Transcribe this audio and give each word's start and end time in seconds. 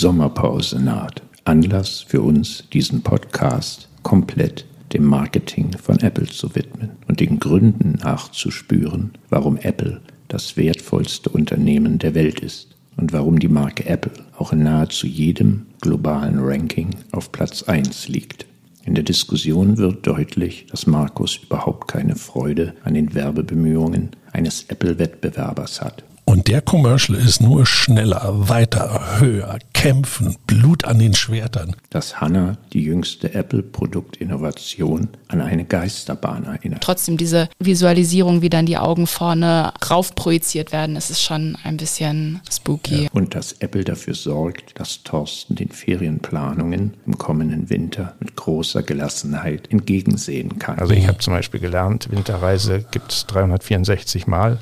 Sommerpause 0.00 0.80
naht. 0.80 1.22
Anlass 1.44 2.00
für 2.00 2.22
uns, 2.22 2.64
diesen 2.72 3.02
Podcast 3.02 3.86
komplett 4.02 4.64
dem 4.94 5.04
Marketing 5.04 5.76
von 5.76 6.00
Apple 6.00 6.26
zu 6.26 6.54
widmen 6.54 6.92
und 7.06 7.20
den 7.20 7.38
Gründen 7.38 7.98
nachzuspüren, 8.02 9.10
warum 9.28 9.58
Apple 9.58 10.00
das 10.28 10.56
wertvollste 10.56 11.28
Unternehmen 11.28 11.98
der 11.98 12.14
Welt 12.14 12.40
ist 12.40 12.74
und 12.96 13.12
warum 13.12 13.38
die 13.40 13.48
Marke 13.48 13.84
Apple 13.84 14.24
auch 14.38 14.54
in 14.54 14.62
nahezu 14.62 15.06
jedem 15.06 15.66
globalen 15.82 16.38
Ranking 16.38 16.96
auf 17.12 17.30
Platz 17.30 17.64
1 17.64 18.08
liegt. 18.08 18.46
In 18.86 18.94
der 18.94 19.04
Diskussion 19.04 19.76
wird 19.76 20.06
deutlich, 20.06 20.64
dass 20.70 20.86
Markus 20.86 21.36
überhaupt 21.36 21.88
keine 21.88 22.16
Freude 22.16 22.74
an 22.84 22.94
den 22.94 23.14
Werbebemühungen 23.14 24.12
eines 24.32 24.64
Apple-Wettbewerbers 24.68 25.82
hat. 25.82 26.04
Und 26.30 26.46
der 26.46 26.62
Commercial 26.62 27.18
ist 27.18 27.40
nur 27.40 27.66
schneller, 27.66 28.48
weiter, 28.48 29.18
höher, 29.18 29.58
kämpfen, 29.72 30.36
Blut 30.46 30.84
an 30.84 31.00
den 31.00 31.12
Schwertern. 31.12 31.74
Dass 31.90 32.20
Hannah 32.20 32.56
die 32.72 32.84
jüngste 32.84 33.34
Apple-Produktinnovation 33.34 35.08
an 35.26 35.40
eine 35.40 35.64
Geisterbahn 35.64 36.44
erinnert. 36.44 36.84
Trotzdem 36.84 37.16
diese 37.16 37.48
Visualisierung, 37.58 38.42
wie 38.42 38.48
dann 38.48 38.64
die 38.64 38.78
Augen 38.78 39.08
vorne 39.08 39.72
rauf 39.90 40.14
projiziert 40.14 40.70
werden, 40.70 40.94
das 40.94 41.10
ist 41.10 41.20
schon 41.20 41.58
ein 41.64 41.78
bisschen 41.78 42.40
spooky. 42.48 43.02
Ja. 43.02 43.08
Und 43.12 43.34
dass 43.34 43.54
Apple 43.54 43.82
dafür 43.82 44.14
sorgt, 44.14 44.78
dass 44.78 45.02
Thorsten 45.02 45.56
den 45.56 45.70
Ferienplanungen 45.70 46.94
im 47.06 47.18
kommenden 47.18 47.70
Winter 47.70 48.14
mit 48.20 48.36
großer 48.36 48.84
Gelassenheit 48.84 49.68
entgegensehen 49.72 50.60
kann. 50.60 50.78
Also 50.78 50.94
ich 50.94 51.08
habe 51.08 51.18
zum 51.18 51.32
Beispiel 51.32 51.58
gelernt, 51.58 52.08
Winterreise 52.12 52.84
gibt 52.92 53.10
es 53.10 53.26
364 53.26 54.28
Mal. 54.28 54.60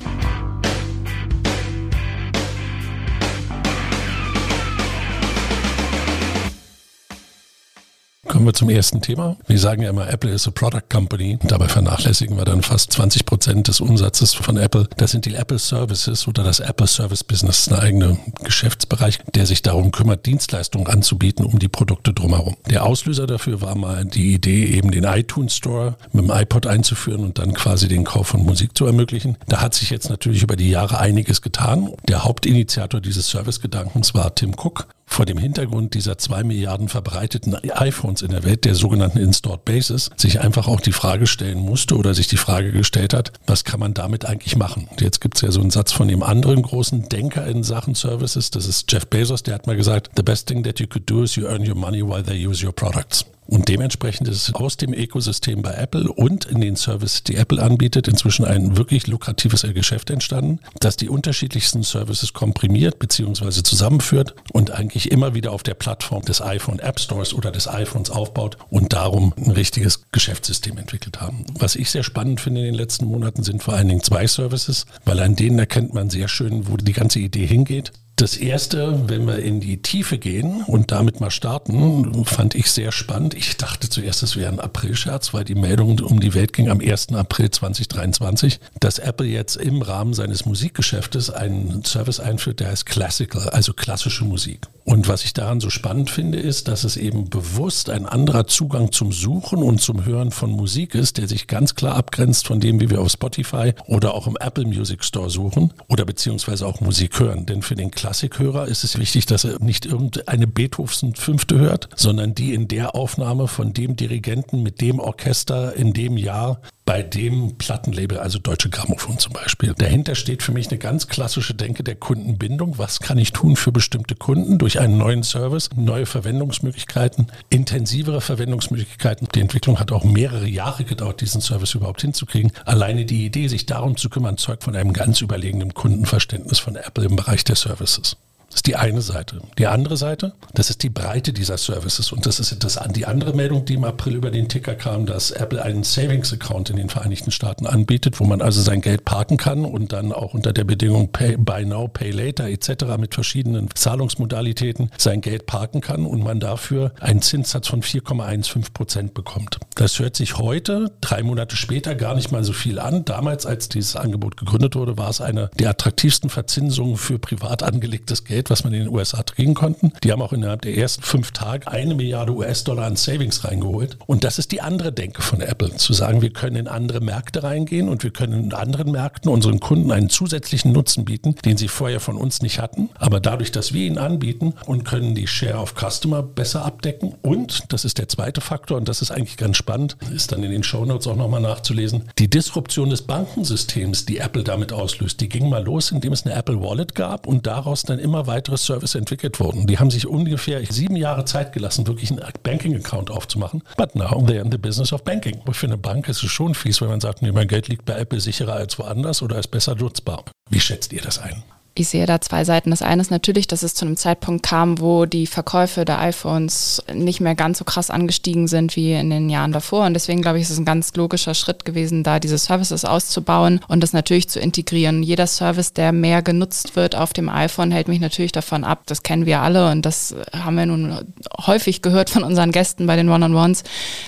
Kommen 8.39 8.47
wir 8.47 8.53
zum 8.53 8.69
ersten 8.69 9.01
Thema. 9.01 9.35
Wir 9.47 9.59
sagen 9.59 9.81
ja 9.81 9.89
immer, 9.89 10.07
Apple 10.07 10.31
is 10.31 10.47
a 10.47 10.51
Product 10.51 10.83
Company. 10.89 11.37
Dabei 11.43 11.67
vernachlässigen 11.67 12.37
wir 12.37 12.45
dann 12.45 12.61
fast 12.61 12.93
20 12.93 13.25
Prozent 13.25 13.67
des 13.67 13.81
Umsatzes 13.81 14.33
von 14.33 14.55
Apple. 14.55 14.87
Das 14.95 15.11
sind 15.11 15.25
die 15.25 15.35
Apple 15.35 15.59
Services 15.59 16.25
oder 16.25 16.41
das 16.45 16.61
Apple 16.61 16.87
Service 16.87 17.21
Business, 17.21 17.67
ein 17.67 17.77
eigener 17.77 18.17
Geschäftsbereich, 18.41 19.19
der 19.35 19.45
sich 19.45 19.61
darum 19.61 19.91
kümmert, 19.91 20.25
Dienstleistungen 20.25 20.87
anzubieten 20.87 21.43
um 21.43 21.59
die 21.59 21.67
Produkte 21.67 22.13
drumherum. 22.13 22.55
Der 22.69 22.85
Auslöser 22.85 23.27
dafür 23.27 23.59
war 23.59 23.75
mal 23.75 24.05
die 24.05 24.35
Idee, 24.35 24.67
eben 24.67 24.91
den 24.91 25.03
iTunes 25.03 25.57
Store 25.57 25.97
mit 26.13 26.23
dem 26.23 26.31
iPod 26.31 26.65
einzuführen 26.65 27.25
und 27.25 27.39
dann 27.39 27.53
quasi 27.53 27.89
den 27.89 28.05
Kauf 28.05 28.27
von 28.27 28.45
Musik 28.45 28.77
zu 28.77 28.85
ermöglichen. 28.85 29.35
Da 29.49 29.59
hat 29.59 29.73
sich 29.73 29.89
jetzt 29.89 30.09
natürlich 30.09 30.43
über 30.43 30.55
die 30.55 30.69
Jahre 30.69 30.97
einiges 30.97 31.41
getan. 31.41 31.91
Der 32.07 32.23
Hauptinitiator 32.23 33.01
dieses 33.01 33.29
Servicegedankens 33.31 34.13
war 34.13 34.33
Tim 34.33 34.53
Cook 34.53 34.87
vor 35.09 35.25
dem 35.25 35.37
Hintergrund 35.37 35.95
dieser 35.95 36.17
zwei 36.17 36.43
Milliarden 36.43 36.87
verbreiteten 36.87 37.55
iPhones 37.55 38.21
in 38.21 38.29
der 38.29 38.43
Welt, 38.43 38.63
der 38.63 38.75
sogenannten 38.75 39.17
Installed 39.17 39.65
Bases, 39.65 40.11
sich 40.15 40.39
einfach 40.39 40.67
auch 40.67 40.79
die 40.79 40.91
Frage 40.91 41.27
stellen 41.27 41.59
musste 41.59 41.97
oder 41.97 42.13
sich 42.13 42.27
die 42.27 42.37
Frage 42.37 42.71
gestellt 42.71 43.13
hat, 43.13 43.33
was 43.47 43.63
kann 43.65 43.79
man 43.79 43.93
damit 43.93 44.25
eigentlich 44.25 44.55
machen? 44.55 44.87
Und 44.89 45.01
jetzt 45.01 45.19
gibt 45.19 45.35
es 45.35 45.41
ja 45.41 45.51
so 45.51 45.59
einen 45.59 45.71
Satz 45.71 45.91
von 45.91 46.07
dem 46.07 46.23
anderen 46.23 46.61
großen 46.61 47.09
Denker 47.09 47.45
in 47.47 47.63
Sachen 47.63 47.95
Services, 47.95 48.51
das 48.51 48.67
ist 48.67 48.91
Jeff 48.91 49.07
Bezos, 49.07 49.43
der 49.43 49.55
hat 49.55 49.67
mal 49.67 49.75
gesagt, 49.75 50.11
the 50.15 50.23
best 50.23 50.47
thing 50.47 50.63
that 50.63 50.79
you 50.79 50.87
could 50.87 51.09
do 51.09 51.23
is 51.23 51.35
you 51.35 51.47
earn 51.47 51.67
your 51.67 51.75
money 51.75 52.01
while 52.01 52.23
they 52.23 52.45
use 52.45 52.65
your 52.65 52.73
products. 52.73 53.25
Und 53.49 53.67
dementsprechend 53.67 54.27
ist 54.27 54.53
aus 54.53 54.77
dem 54.77 54.93
Ökosystem 54.93 55.63
bei 55.63 55.73
Apple 55.73 56.11
und 56.11 56.45
in 56.45 56.61
den 56.61 56.75
Services, 56.75 57.23
die 57.23 57.35
Apple 57.35 57.59
anbietet, 57.59 58.07
inzwischen 58.07 58.45
ein 58.45 58.77
wirklich 58.77 59.07
lukratives 59.07 59.63
Geschäft 59.73 60.11
entstanden, 60.11 60.59
das 60.79 60.97
die 60.97 61.09
unterschiedlichsten 61.09 61.81
Services 61.81 62.33
komprimiert 62.33 62.99
bzw. 62.99 63.63
zusammenführt 63.63 64.35
und 64.53 64.69
eigentlich 64.69 64.98
immer 65.07 65.33
wieder 65.33 65.51
auf 65.51 65.63
der 65.63 65.73
Plattform 65.73 66.23
des 66.23 66.41
iPhone 66.41 66.79
App 66.79 66.99
Stores 66.99 67.33
oder 67.33 67.51
des 67.51 67.67
iPhones 67.67 68.09
aufbaut 68.09 68.57
und 68.69 68.93
darum 68.93 69.33
ein 69.37 69.51
richtiges 69.51 70.05
Geschäftssystem 70.11 70.77
entwickelt 70.77 71.21
haben. 71.21 71.45
Was 71.57 71.75
ich 71.75 71.91
sehr 71.91 72.03
spannend 72.03 72.41
finde 72.41 72.61
in 72.61 72.67
den 72.67 72.75
letzten 72.75 73.05
Monaten 73.05 73.43
sind 73.43 73.63
vor 73.63 73.73
allen 73.73 73.87
Dingen 73.87 74.03
zwei 74.03 74.27
Services, 74.27 74.85
weil 75.05 75.19
an 75.19 75.35
denen 75.35 75.59
erkennt 75.59 75.93
man 75.93 76.09
sehr 76.09 76.27
schön, 76.27 76.67
wo 76.67 76.77
die 76.77 76.93
ganze 76.93 77.19
Idee 77.19 77.45
hingeht. 77.45 77.91
Das 78.19 78.35
erste, 78.35 79.07
wenn 79.07 79.25
wir 79.27 79.39
in 79.39 79.61
die 79.61 79.81
Tiefe 79.81 80.17
gehen 80.17 80.63
und 80.67 80.91
damit 80.91 81.21
mal 81.21 81.31
starten, 81.31 82.25
fand 82.25 82.53
ich 82.53 82.69
sehr 82.69 82.91
spannend. 82.91 83.33
Ich 83.33 83.55
dachte 83.55 83.87
zuerst, 83.87 84.23
es 84.23 84.35
wäre 84.35 84.51
ein 84.51 84.59
Aprilscherz, 84.59 85.33
weil 85.33 85.45
die 85.45 85.55
Meldung 85.55 85.97
um 85.99 86.19
die 86.19 86.33
Welt 86.33 86.51
ging 86.51 86.67
am 86.67 86.81
1. 86.81 87.13
April 87.13 87.49
2023, 87.49 88.59
dass 88.81 88.99
Apple 88.99 89.25
jetzt 89.25 89.55
im 89.55 89.81
Rahmen 89.81 90.13
seines 90.13 90.45
Musikgeschäftes 90.45 91.29
einen 91.29 91.85
Service 91.85 92.19
einführt, 92.19 92.59
der 92.59 92.71
heißt 92.71 92.85
Classical, 92.85 93.47
also 93.51 93.71
klassische 93.71 94.25
Musik. 94.25 94.67
Und 94.89 95.07
was 95.07 95.23
ich 95.23 95.33
daran 95.33 95.59
so 95.59 95.69
spannend 95.69 96.09
finde, 96.09 96.39
ist, 96.39 96.67
dass 96.67 96.83
es 96.83 96.97
eben 96.97 97.29
bewusst 97.29 97.91
ein 97.91 98.07
anderer 98.07 98.47
Zugang 98.47 98.91
zum 98.91 99.11
Suchen 99.11 99.61
und 99.61 99.79
zum 99.79 100.03
Hören 100.03 100.31
von 100.31 100.49
Musik 100.49 100.95
ist, 100.95 101.19
der 101.19 101.27
sich 101.27 101.45
ganz 101.45 101.75
klar 101.75 101.93
abgrenzt 101.93 102.47
von 102.47 102.59
dem, 102.59 102.81
wie 102.81 102.89
wir 102.89 102.99
auf 102.99 103.11
Spotify 103.11 103.73
oder 103.85 104.15
auch 104.15 104.25
im 104.25 104.35
Apple 104.39 104.65
Music 104.65 105.05
Store 105.05 105.29
suchen 105.29 105.75
oder 105.89 106.05
beziehungsweise 106.05 106.65
auch 106.65 106.81
Musik 106.81 107.19
hören. 107.19 107.45
Denn 107.45 107.61
für 107.61 107.75
den 107.75 107.91
Klassikhörer 107.91 108.67
ist 108.67 108.83
es 108.83 108.97
wichtig, 108.97 109.27
dass 109.27 109.43
er 109.43 109.59
nicht 109.59 109.85
irgendeine 109.85 110.47
Beethoven 110.47 111.13
Fünfte 111.13 111.59
hört, 111.59 111.89
sondern 111.95 112.33
die 112.33 112.55
in 112.55 112.67
der 112.67 112.95
Aufnahme 112.95 113.47
von 113.47 113.73
dem 113.73 113.95
Dirigenten 113.95 114.63
mit 114.63 114.81
dem 114.81 114.99
Orchester 114.99 115.75
in 115.75 115.93
dem 115.93 116.17
Jahr 116.17 116.61
bei 116.89 117.03
dem 117.03 117.55
Plattenlabel, 117.59 118.17
also 118.17 118.39
Deutsche 118.39 118.71
Grammophon 118.71 119.19
zum 119.19 119.31
Beispiel. 119.31 119.75
Dahinter 119.77 120.15
steht 120.15 120.41
für 120.41 120.51
mich 120.51 120.69
eine 120.69 120.79
ganz 120.79 121.07
klassische 121.07 121.53
Denke 121.53 121.83
der 121.83 121.93
Kundenbindung. 121.93 122.79
Was 122.79 122.99
kann 122.99 123.19
ich 123.19 123.31
tun 123.31 123.55
für 123.55 123.71
bestimmte 123.71 124.15
Kunden 124.15 124.57
durch 124.57 124.78
einen 124.79 124.97
neuen 124.97 125.23
Service, 125.23 125.69
neue 125.75 126.05
Verwendungsmöglichkeiten, 126.05 127.27
intensivere 127.49 128.21
Verwendungsmöglichkeiten. 128.21 129.27
Die 129.35 129.41
Entwicklung 129.41 129.79
hat 129.79 129.91
auch 129.91 130.03
mehrere 130.03 130.47
Jahre 130.47 130.83
gedauert, 130.83 131.21
diesen 131.21 131.41
Service 131.41 131.75
überhaupt 131.75 132.01
hinzukriegen. 132.01 132.51
Alleine 132.65 133.05
die 133.05 133.25
Idee, 133.25 133.47
sich 133.47 133.65
darum 133.65 133.97
zu 133.97 134.09
kümmern, 134.09 134.37
zeugt 134.37 134.63
von 134.63 134.75
einem 134.75 134.93
ganz 134.93 135.21
überlegenen 135.21 135.73
Kundenverständnis 135.73 136.59
von 136.59 136.75
Apple 136.75 137.05
im 137.05 137.15
Bereich 137.15 137.43
der 137.43 137.55
Services. 137.55 138.17
Ist 138.59 138.67
die 138.67 138.75
eine 138.75 139.01
Seite. 139.01 139.39
Die 139.57 139.67
andere 139.67 139.95
Seite, 139.95 140.33
das 140.53 140.69
ist 140.69 140.83
die 140.83 140.89
Breite 140.89 141.31
dieser 141.31 141.57
Services. 141.57 142.11
Und 142.11 142.25
das 142.25 142.41
ist 142.41 142.61
das, 142.61 142.77
die 142.93 143.05
andere 143.05 143.33
Meldung, 143.33 143.63
die 143.63 143.75
im 143.75 143.85
April 143.85 144.15
über 144.15 144.31
den 144.31 144.49
Ticker 144.49 144.75
kam, 144.75 145.05
dass 145.05 145.31
Apple 145.31 145.63
einen 145.63 145.85
Savings-Account 145.85 146.69
in 146.69 146.75
den 146.75 146.89
Vereinigten 146.89 147.31
Staaten 147.31 147.65
anbietet, 147.67 148.19
wo 148.19 148.25
man 148.25 148.41
also 148.41 148.61
sein 148.61 148.81
Geld 148.81 149.05
parken 149.05 149.37
kann 149.37 149.63
und 149.63 149.93
dann 149.93 150.11
auch 150.11 150.33
unter 150.33 150.51
der 150.51 150.65
Bedingung 150.65 151.09
Pay, 151.13 151.37
Buy 151.37 151.63
Now, 151.63 151.87
Pay 151.87 152.11
Later 152.11 152.49
etc. 152.49 152.97
mit 152.99 153.13
verschiedenen 153.13 153.69
Zahlungsmodalitäten 153.73 154.91
sein 154.97 155.21
Geld 155.21 155.45
parken 155.45 155.79
kann 155.79 156.05
und 156.05 156.21
man 156.21 156.41
dafür 156.41 156.91
einen 156.99 157.21
Zinssatz 157.21 157.69
von 157.69 157.81
4,15 157.81 158.73
Prozent 158.73 159.13
bekommt. 159.13 159.57
Das 159.75 159.99
hört 159.99 160.17
sich 160.17 160.37
heute, 160.37 160.91
drei 160.99 161.23
Monate 161.23 161.55
später, 161.55 161.95
gar 161.95 162.13
nicht 162.13 162.33
mal 162.33 162.43
so 162.43 162.51
viel 162.51 162.77
an. 162.77 163.05
Damals, 163.05 163.45
als 163.45 163.69
dieses 163.69 163.95
Angebot 163.95 164.35
gegründet 164.35 164.75
wurde, 164.75 164.97
war 164.97 165.09
es 165.09 165.21
eine 165.21 165.49
der 165.57 165.69
attraktivsten 165.69 166.29
Verzinsungen 166.29 166.97
für 166.97 167.19
privat 167.19 167.63
angelegtes 167.63 168.25
Geld 168.25 168.48
Geld, 168.49 168.59
was 168.59 168.63
man 168.63 168.73
in 168.73 168.85
den 168.85 168.93
USA 168.93 169.23
kriegen 169.23 169.53
konnten. 169.53 169.93
Die 170.03 170.11
haben 170.11 170.21
auch 170.21 170.33
innerhalb 170.33 170.63
der 170.63 170.75
ersten 170.75 171.03
fünf 171.03 171.31
Tage 171.31 171.67
eine 171.67 171.95
Milliarde 171.95 172.33
US-Dollar 172.33 172.85
an 172.85 172.95
Savings 172.95 173.43
reingeholt. 173.43 173.97
Und 174.05 174.23
das 174.23 174.39
ist 174.39 174.51
die 174.51 174.61
andere 174.61 174.91
Denke 174.91 175.21
von 175.21 175.41
Apple, 175.41 175.75
zu 175.75 175.93
sagen, 175.93 176.21
wir 176.21 176.31
können 176.31 176.55
in 176.55 176.67
andere 176.67 176.99
Märkte 176.99 177.43
reingehen 177.43 177.89
und 177.89 178.03
wir 178.03 178.11
können 178.11 178.45
in 178.45 178.53
anderen 178.53 178.91
Märkten 178.91 179.31
unseren 179.31 179.59
Kunden 179.59 179.91
einen 179.91 180.09
zusätzlichen 180.09 180.71
Nutzen 180.71 181.05
bieten, 181.05 181.35
den 181.45 181.57
sie 181.57 181.67
vorher 181.67 181.99
von 181.99 182.17
uns 182.17 182.41
nicht 182.41 182.59
hatten. 182.59 182.89
Aber 182.95 183.19
dadurch, 183.19 183.51
dass 183.51 183.73
wir 183.73 183.85
ihn 183.85 183.97
anbieten 183.97 184.53
und 184.65 184.83
können 184.83 185.15
die 185.15 185.27
Share 185.27 185.57
of 185.57 185.75
Customer 185.75 186.23
besser 186.23 186.65
abdecken. 186.65 187.15
Und, 187.21 187.71
das 187.71 187.85
ist 187.85 187.97
der 187.97 188.09
zweite 188.09 188.41
Faktor, 188.41 188.77
und 188.77 188.87
das 188.89 189.01
ist 189.01 189.11
eigentlich 189.11 189.37
ganz 189.37 189.57
spannend, 189.57 189.97
ist 190.13 190.31
dann 190.31 190.43
in 190.43 190.51
den 190.51 190.63
Show 190.63 190.85
Notes 190.85 191.07
auch 191.07 191.15
nochmal 191.15 191.41
nachzulesen, 191.41 192.09
die 192.17 192.29
Disruption 192.29 192.89
des 192.89 193.03
Bankensystems, 193.03 194.05
die 194.05 194.17
Apple 194.17 194.43
damit 194.43 194.73
auslöst, 194.73 195.21
die 195.21 195.29
ging 195.29 195.49
mal 195.49 195.63
los, 195.63 195.91
indem 195.91 196.13
es 196.13 196.25
eine 196.25 196.35
Apple 196.35 196.61
Wallet 196.61 196.95
gab 196.95 197.27
und 197.27 197.45
daraus 197.47 197.83
dann 197.83 197.99
immer 197.99 198.27
weitere 198.29 198.57
Services 198.57 198.95
entwickelt 198.95 199.39
wurden. 199.39 199.67
Die 199.67 199.79
haben 199.79 199.91
sich 199.91 200.07
ungefähr 200.07 200.63
sieben 200.65 200.95
Jahre 200.95 201.25
Zeit 201.25 201.51
gelassen, 201.51 201.87
wirklich 201.87 202.11
einen 202.11 202.21
Banking-Account 202.43 203.11
aufzumachen. 203.11 203.63
But 203.75 203.95
now 203.95 204.23
they're 204.25 204.41
in 204.41 204.51
the 204.51 204.57
business 204.57 204.93
of 204.93 205.03
banking. 205.03 205.41
Für 205.51 205.67
eine 205.67 205.77
Bank 205.77 206.07
ist 206.07 206.23
es 206.23 206.31
schon 206.31 206.55
fies, 206.55 206.79
wenn 206.81 206.89
man 206.89 207.01
sagt, 207.01 207.21
nee, 207.21 207.31
mein 207.31 207.47
Geld 207.47 207.67
liegt 207.67 207.85
bei 207.85 207.95
Apple 207.95 208.19
sicherer 208.19 208.53
als 208.53 208.79
woanders 208.79 209.21
oder 209.21 209.39
ist 209.39 209.49
besser 209.49 209.75
nutzbar. 209.75 210.23
Wie 210.49 210.59
schätzt 210.59 210.93
ihr 210.93 211.01
das 211.01 211.19
ein? 211.19 211.43
Ich 211.79 211.87
sehe 211.87 212.05
da 212.05 212.21
zwei 212.21 212.43
Seiten. 212.43 212.69
Das 212.69 212.81
eine 212.81 213.01
ist 213.01 213.11
natürlich, 213.11 213.47
dass 213.47 213.63
es 213.63 213.73
zu 213.73 213.85
einem 213.85 213.97
Zeitpunkt 213.97 214.45
kam, 214.45 214.79
wo 214.79 215.05
die 215.05 215.27
Verkäufe 215.27 215.85
der 215.85 215.99
iPhones 215.99 216.83
nicht 216.93 217.21
mehr 217.21 217.35
ganz 217.35 217.59
so 217.59 217.65
krass 217.65 217.89
angestiegen 217.89 218.47
sind 218.47 218.75
wie 218.75 218.93
in 218.93 219.09
den 219.09 219.29
Jahren 219.29 219.51
davor. 219.51 219.85
Und 219.85 219.93
deswegen 219.93 220.21
glaube 220.21 220.37
ich, 220.37 220.43
ist 220.43 220.49
es 220.49 220.59
ein 220.59 220.65
ganz 220.65 220.93
logischer 220.95 221.33
Schritt 221.33 221.65
gewesen, 221.65 222.03
da 222.03 222.19
diese 222.19 222.37
Services 222.37 222.85
auszubauen 222.85 223.61
und 223.67 223.81
das 223.81 223.93
natürlich 223.93 224.29
zu 224.29 224.39
integrieren. 224.39 225.03
Jeder 225.03 225.27
Service, 225.27 225.73
der 225.73 225.91
mehr 225.91 226.21
genutzt 226.21 226.75
wird 226.75 226.95
auf 226.95 227.13
dem 227.13 227.29
iPhone, 227.29 227.71
hält 227.71 227.87
mich 227.87 227.99
natürlich 227.99 228.31
davon 228.31 228.63
ab. 228.63 228.83
Das 228.85 229.03
kennen 229.03 229.25
wir 229.25 229.41
alle 229.41 229.71
und 229.71 229.85
das 229.85 230.15
haben 230.33 230.55
wir 230.55 230.65
nun 230.65 230.99
häufig 231.45 231.81
gehört 231.81 232.09
von 232.09 232.23
unseren 232.23 232.51
Gästen 232.51 232.87
bei 232.87 232.95
den 232.95 233.09
One-on-Ones, 233.09 233.63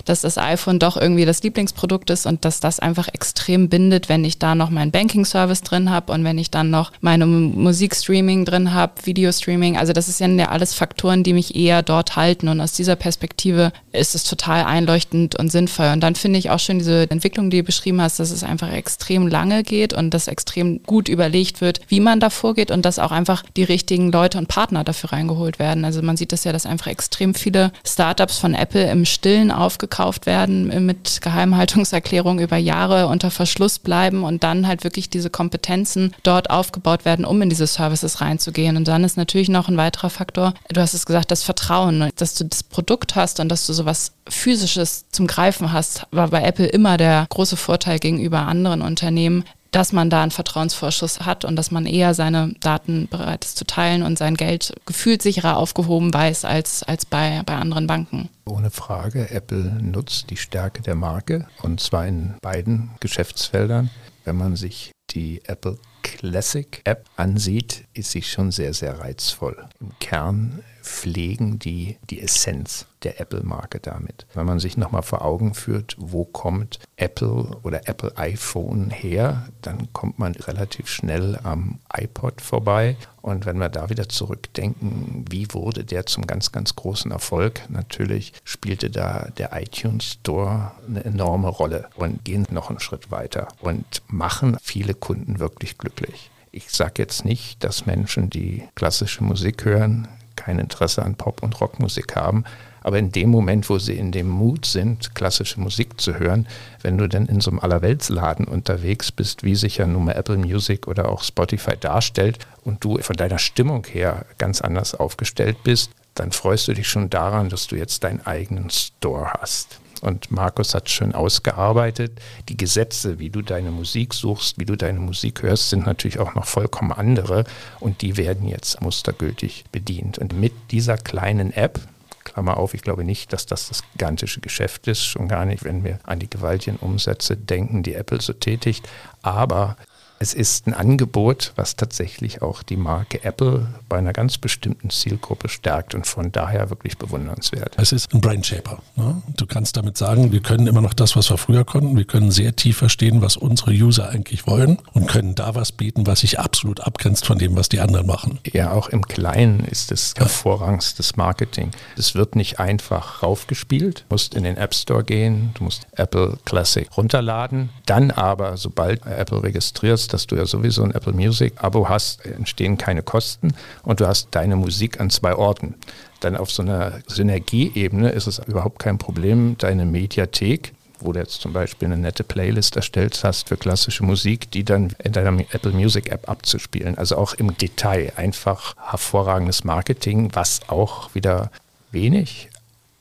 dass 0.05 0.21
das 0.21 0.37
iPhone 0.37 0.79
doch 0.79 0.97
irgendwie 0.97 1.25
das 1.25 1.43
Lieblingsprodukt 1.43 2.09
ist 2.09 2.25
und 2.25 2.45
dass 2.45 2.59
das 2.59 2.79
einfach 2.79 3.07
extrem 3.07 3.69
bindet, 3.69 4.09
wenn 4.09 4.25
ich 4.25 4.39
da 4.39 4.55
noch 4.55 4.69
meinen 4.69 4.91
Banking-Service 4.91 5.61
drin 5.61 5.89
habe 5.89 6.11
und 6.11 6.23
wenn 6.23 6.37
ich 6.37 6.51
dann 6.51 6.69
noch 6.69 6.91
meine 6.99 7.25
Musikstreaming 7.61 8.45
drin 8.45 8.73
habe, 8.73 8.93
Videostreaming. 9.03 9.77
Also 9.77 9.93
das 9.93 10.07
ist 10.07 10.19
ja 10.19 10.27
alles 10.49 10.73
Faktoren, 10.73 11.23
die 11.23 11.33
mich 11.33 11.55
eher 11.55 11.83
dort 11.83 12.15
halten. 12.15 12.47
Und 12.47 12.59
aus 12.59 12.73
dieser 12.73 12.95
Perspektive 12.95 13.71
ist 13.91 14.15
es 14.15 14.23
total 14.23 14.65
einleuchtend 14.65 15.35
und 15.37 15.51
sinnvoll. 15.51 15.91
Und 15.93 16.01
dann 16.01 16.15
finde 16.15 16.39
ich 16.39 16.49
auch 16.49 16.59
schon 16.59 16.79
diese 16.79 17.09
Entwicklung, 17.09 17.49
die 17.49 17.59
du 17.59 17.63
beschrieben 17.63 18.01
hast, 18.01 18.19
dass 18.19 18.31
es 18.31 18.43
einfach 18.43 18.71
extrem 18.71 19.27
lange 19.27 19.63
geht 19.63 19.93
und 19.93 20.13
dass 20.13 20.27
extrem 20.27 20.81
gut 20.83 21.09
überlegt 21.09 21.61
wird, 21.61 21.81
wie 21.87 21.99
man 21.99 22.19
da 22.19 22.29
vorgeht 22.29 22.71
und 22.71 22.83
dass 22.83 22.99
auch 22.99 23.11
einfach 23.11 23.43
die 23.55 23.63
richtigen 23.63 24.11
Leute 24.11 24.37
und 24.37 24.47
Partner 24.47 24.83
dafür 24.83 25.13
reingeholt 25.13 25.59
werden. 25.59 25.85
Also 25.85 26.01
man 26.01 26.17
sieht 26.17 26.31
das 26.31 26.43
ja, 26.43 26.51
dass 26.51 26.65
einfach 26.65 26.87
extrem 26.87 27.33
viele 27.33 27.71
Startups 27.85 28.37
von 28.37 28.55
Apple 28.55 28.89
im 28.89 29.05
Stillen 29.05 29.51
aufgekauft 29.51 30.25
werden, 30.25 30.85
mit 30.85 31.21
Geheimhaltungserklärungen 31.21 32.43
über 32.43 32.57
Jahre 32.57 33.07
unter 33.07 33.29
Verschluss 33.29 33.79
bleiben 33.79 34.23
und 34.23 34.43
dann 34.43 34.67
halt 34.67 34.83
wirklich 34.83 35.09
diese 35.09 35.29
Kompetenzen 35.29 36.13
dort 36.23 36.49
aufgebaut 36.49 37.05
werden, 37.05 37.25
um 37.25 37.41
in 37.41 37.50
diese 37.51 37.67
Services 37.67 38.21
reinzugehen. 38.21 38.77
Und 38.77 38.87
dann 38.87 39.03
ist 39.03 39.17
natürlich 39.17 39.49
noch 39.49 39.67
ein 39.67 39.77
weiterer 39.77 40.09
Faktor, 40.09 40.53
du 40.69 40.81
hast 40.81 40.93
es 40.93 41.05
gesagt, 41.05 41.29
das 41.29 41.43
Vertrauen, 41.43 42.09
dass 42.15 42.33
du 42.35 42.45
das 42.45 42.63
Produkt 42.63 43.15
hast 43.15 43.39
und 43.39 43.49
dass 43.49 43.67
du 43.67 43.73
sowas 43.73 44.13
physisches 44.27 45.05
zum 45.11 45.27
Greifen 45.27 45.71
hast, 45.71 46.07
war 46.11 46.29
bei 46.29 46.41
Apple 46.41 46.65
immer 46.65 46.97
der 46.97 47.27
große 47.29 47.57
Vorteil 47.57 47.99
gegenüber 47.99 48.39
anderen 48.39 48.81
Unternehmen, 48.81 49.43
dass 49.71 49.93
man 49.93 50.09
da 50.09 50.21
einen 50.21 50.31
Vertrauensvorschuss 50.31 51.21
hat 51.21 51.45
und 51.45 51.55
dass 51.55 51.71
man 51.71 51.85
eher 51.85 52.13
seine 52.13 52.53
Daten 52.59 53.07
bereit 53.07 53.45
ist 53.45 53.57
zu 53.57 53.65
teilen 53.65 54.03
und 54.03 54.17
sein 54.17 54.35
Geld 54.35 54.73
gefühlt 54.85 55.21
sicherer 55.21 55.57
aufgehoben 55.57 56.13
weiß 56.13 56.43
als, 56.45 56.83
als 56.83 57.05
bei, 57.05 57.41
bei 57.45 57.55
anderen 57.55 57.87
Banken. 57.87 58.29
Ohne 58.45 58.69
Frage, 58.69 59.29
Apple 59.31 59.77
nutzt 59.81 60.29
die 60.29 60.37
Stärke 60.37 60.81
der 60.81 60.95
Marke 60.95 61.47
und 61.61 61.79
zwar 61.79 62.05
in 62.05 62.35
beiden 62.41 62.91
Geschäftsfeldern. 62.99 63.89
Wenn 64.25 64.35
man 64.35 64.55
sich 64.55 64.91
die 65.11 65.41
Apple 65.45 65.77
Classic 66.01 66.81
App 66.83 67.05
ansieht, 67.15 67.85
ist 67.93 68.11
sie 68.11 68.21
schon 68.21 68.51
sehr, 68.51 68.73
sehr 68.73 68.99
reizvoll. 68.99 69.67
Im 69.79 69.91
Kern 69.99 70.63
pflegen 70.91 71.57
die 71.57 71.97
die 72.09 72.21
Essenz 72.21 72.85
der 73.03 73.19
Apple-Marke 73.19 73.79
damit. 73.79 74.27
Wenn 74.33 74.45
man 74.45 74.59
sich 74.59 74.77
nochmal 74.77 75.01
vor 75.01 75.23
Augen 75.23 75.53
führt, 75.53 75.95
wo 75.97 76.25
kommt 76.25 76.79
Apple 76.97 77.57
oder 77.63 77.87
Apple 77.87 78.15
iPhone 78.17 78.89
her, 78.91 79.47
dann 79.61 79.91
kommt 79.93 80.19
man 80.19 80.35
relativ 80.35 80.87
schnell 80.87 81.39
am 81.41 81.79
iPod 81.95 82.41
vorbei. 82.41 82.97
Und 83.21 83.45
wenn 83.45 83.57
wir 83.57 83.69
da 83.69 83.89
wieder 83.89 84.09
zurückdenken, 84.09 85.25
wie 85.29 85.47
wurde 85.51 85.83
der 85.83 86.05
zum 86.05 86.27
ganz, 86.27 86.51
ganz 86.51 86.75
großen 86.75 87.11
Erfolg? 87.11 87.61
Natürlich 87.69 88.33
spielte 88.43 88.89
da 88.89 89.29
der 89.37 89.59
iTunes 89.59 90.05
Store 90.05 90.73
eine 90.87 91.03
enorme 91.05 91.47
Rolle 91.47 91.89
und 91.95 92.23
gehen 92.25 92.45
noch 92.51 92.69
einen 92.69 92.79
Schritt 92.79 93.09
weiter 93.09 93.47
und 93.61 94.03
machen 94.07 94.57
viele 94.61 94.93
Kunden 94.93 95.39
wirklich 95.39 95.77
glücklich. 95.77 96.29
Ich 96.51 96.69
sage 96.69 97.01
jetzt 97.01 97.23
nicht, 97.23 97.63
dass 97.63 97.85
Menschen, 97.85 98.29
die 98.29 98.67
klassische 98.75 99.23
Musik 99.23 99.63
hören, 99.63 100.07
kein 100.41 100.59
Interesse 100.59 101.03
an 101.03 101.15
Pop- 101.15 101.43
und 101.43 101.59
Rockmusik 101.59 102.15
haben. 102.15 102.43
Aber 102.83 102.97
in 102.97 103.11
dem 103.11 103.29
Moment, 103.29 103.69
wo 103.69 103.77
sie 103.77 103.97
in 103.97 104.11
dem 104.11 104.27
Mut 104.27 104.65
sind, 104.65 105.13
klassische 105.13 105.59
Musik 105.59 106.01
zu 106.01 106.17
hören, 106.17 106.47
wenn 106.81 106.97
du 106.97 107.07
denn 107.07 107.27
in 107.27 107.39
so 107.39 107.51
einem 107.51 107.59
Allerweltsladen 107.59 108.45
unterwegs 108.47 109.11
bist, 109.11 109.43
wie 109.43 109.55
sich 109.55 109.77
ja 109.77 109.85
nun 109.85 110.05
mal 110.05 110.13
Apple 110.13 110.37
Music 110.37 110.87
oder 110.87 111.09
auch 111.09 111.23
Spotify 111.23 111.77
darstellt 111.77 112.39
und 112.63 112.83
du 112.83 112.97
von 112.97 113.15
deiner 113.15 113.37
Stimmung 113.37 113.85
her 113.85 114.25
ganz 114.39 114.61
anders 114.61 114.95
aufgestellt 114.95 115.57
bist, 115.63 115.91
dann 116.15 116.31
freust 116.31 116.67
du 116.67 116.73
dich 116.73 116.87
schon 116.87 117.09
daran, 117.09 117.49
dass 117.49 117.67
du 117.67 117.75
jetzt 117.75 118.03
deinen 118.03 118.25
eigenen 118.25 118.69
Store 118.69 119.31
hast. 119.39 119.80
Und 120.01 120.31
Markus 120.31 120.73
hat 120.73 120.89
schön 120.89 121.13
ausgearbeitet. 121.13 122.19
Die 122.49 122.57
Gesetze, 122.57 123.19
wie 123.19 123.29
du 123.29 123.41
deine 123.41 123.71
Musik 123.71 124.13
suchst, 124.13 124.59
wie 124.59 124.65
du 124.65 124.75
deine 124.75 124.99
Musik 124.99 125.43
hörst, 125.43 125.69
sind 125.69 125.85
natürlich 125.85 126.19
auch 126.19 126.35
noch 126.35 126.45
vollkommen 126.45 126.91
andere. 126.91 127.45
Und 127.79 128.01
die 128.01 128.17
werden 128.17 128.47
jetzt 128.47 128.81
mustergültig 128.81 129.65
bedient. 129.71 130.17
Und 130.17 130.33
mit 130.33 130.53
dieser 130.71 130.97
kleinen 130.97 131.53
App, 131.53 131.79
Klammer 132.23 132.57
auf, 132.57 132.73
ich 132.73 132.81
glaube 132.81 133.03
nicht, 133.03 133.33
dass 133.33 133.45
das 133.45 133.69
das 133.69 133.83
gigantische 133.93 134.41
Geschäft 134.41 134.87
ist, 134.87 135.03
schon 135.03 135.27
gar 135.27 135.45
nicht, 135.45 135.63
wenn 135.63 135.83
wir 135.83 135.99
an 136.03 136.19
die 136.19 136.29
gewaltigen 136.29 136.77
Umsätze 136.77 137.37
denken, 137.37 137.83
die 137.83 137.93
Apple 137.93 138.21
so 138.21 138.33
tätigt. 138.33 138.87
Aber 139.21 139.77
es 140.21 140.35
ist 140.35 140.67
ein 140.67 140.75
Angebot, 140.75 141.51
was 141.55 141.75
tatsächlich 141.75 142.43
auch 142.43 142.61
die 142.61 142.77
Marke 142.77 143.23
Apple 143.23 143.67
bei 143.89 143.97
einer 143.97 144.13
ganz 144.13 144.37
bestimmten 144.37 144.91
Zielgruppe 144.91 145.49
stärkt 145.49 145.95
und 145.95 146.05
von 146.05 146.31
daher 146.31 146.69
wirklich 146.69 146.99
bewundernswert. 146.99 147.73
Es 147.77 147.91
ist 147.91 148.13
ein 148.13 148.21
Brainshaper. 148.21 148.83
Ne? 148.95 149.23
Du 149.35 149.47
kannst 149.47 149.77
damit 149.77 149.97
sagen, 149.97 150.31
wir 150.31 150.41
können 150.41 150.67
immer 150.67 150.81
noch 150.81 150.93
das, 150.93 151.15
was 151.15 151.31
wir 151.31 151.39
früher 151.39 151.65
konnten. 151.65 151.97
Wir 151.97 152.05
können 152.05 152.29
sehr 152.29 152.55
tief 152.55 152.77
verstehen, 152.77 153.23
was 153.23 153.35
unsere 153.35 153.71
User 153.71 154.09
eigentlich 154.09 154.45
wollen 154.45 154.77
und 154.93 155.07
können 155.07 155.33
da 155.33 155.55
was 155.55 155.71
bieten, 155.71 156.05
was 156.05 156.19
sich 156.19 156.39
absolut 156.39 156.81
abgrenzt 156.81 157.25
von 157.25 157.39
dem, 157.39 157.55
was 157.55 157.69
die 157.69 157.79
anderen 157.79 158.05
machen. 158.05 158.37
Ja, 158.53 158.73
auch 158.73 158.89
im 158.89 159.07
Kleinen 159.07 159.61
ist 159.61 159.91
es 159.91 160.13
hervorragendstes 160.17 161.17
Marketing. 161.17 161.71
Es 161.97 162.13
wird 162.13 162.35
nicht 162.35 162.59
einfach 162.59 163.23
raufgespielt. 163.23 164.05
Du 164.07 164.13
musst 164.13 164.35
in 164.35 164.43
den 164.43 164.57
App 164.57 164.75
Store 164.75 165.03
gehen, 165.03 165.49
du 165.55 165.63
musst 165.63 165.87
Apple 165.93 166.37
Classic 166.45 166.87
runterladen. 166.95 167.69
Dann 167.87 168.11
aber, 168.11 168.55
sobald 168.57 169.03
Apple 169.07 169.41
registrierst, 169.41 170.10
dass 170.13 170.27
du 170.27 170.35
ja 170.35 170.45
sowieso 170.45 170.83
ein 170.83 170.91
Apple 170.91 171.13
Music 171.13 171.53
Abo 171.57 171.89
hast, 171.89 172.25
entstehen 172.25 172.77
keine 172.77 173.03
Kosten 173.03 173.53
und 173.83 173.99
du 173.99 174.07
hast 174.07 174.29
deine 174.31 174.55
Musik 174.55 174.99
an 174.99 175.09
zwei 175.09 175.35
Orten. 175.35 175.75
Dann 176.19 176.35
auf 176.35 176.51
so 176.51 176.61
einer 176.61 176.99
Synergieebene 177.07 178.09
ist 178.09 178.27
es 178.27 178.39
überhaupt 178.39 178.79
kein 178.79 178.97
Problem, 178.97 179.55
deine 179.57 179.85
Mediathek 179.85 180.73
wo 181.03 181.11
du 181.11 181.19
jetzt 181.19 181.41
zum 181.41 181.53
Beispiel 181.53 181.87
eine 181.87 181.97
nette 181.97 182.23
Playlist 182.23 182.75
erstellt 182.75 183.19
hast 183.23 183.49
für 183.49 183.57
klassische 183.57 184.03
Musik, 184.03 184.51
die 184.51 184.63
dann 184.63 184.93
in 185.03 185.11
deiner 185.11 185.37
Apple 185.51 185.71
Music 185.71 186.11
App 186.11 186.29
abzuspielen. 186.29 186.97
Also 186.97 187.17
auch 187.17 187.33
im 187.33 187.57
Detail 187.57 188.13
einfach 188.15 188.75
hervorragendes 188.77 189.63
Marketing, 189.63 190.29
was 190.33 190.61
auch 190.67 191.13
wieder 191.15 191.51
wenig, 191.91 192.49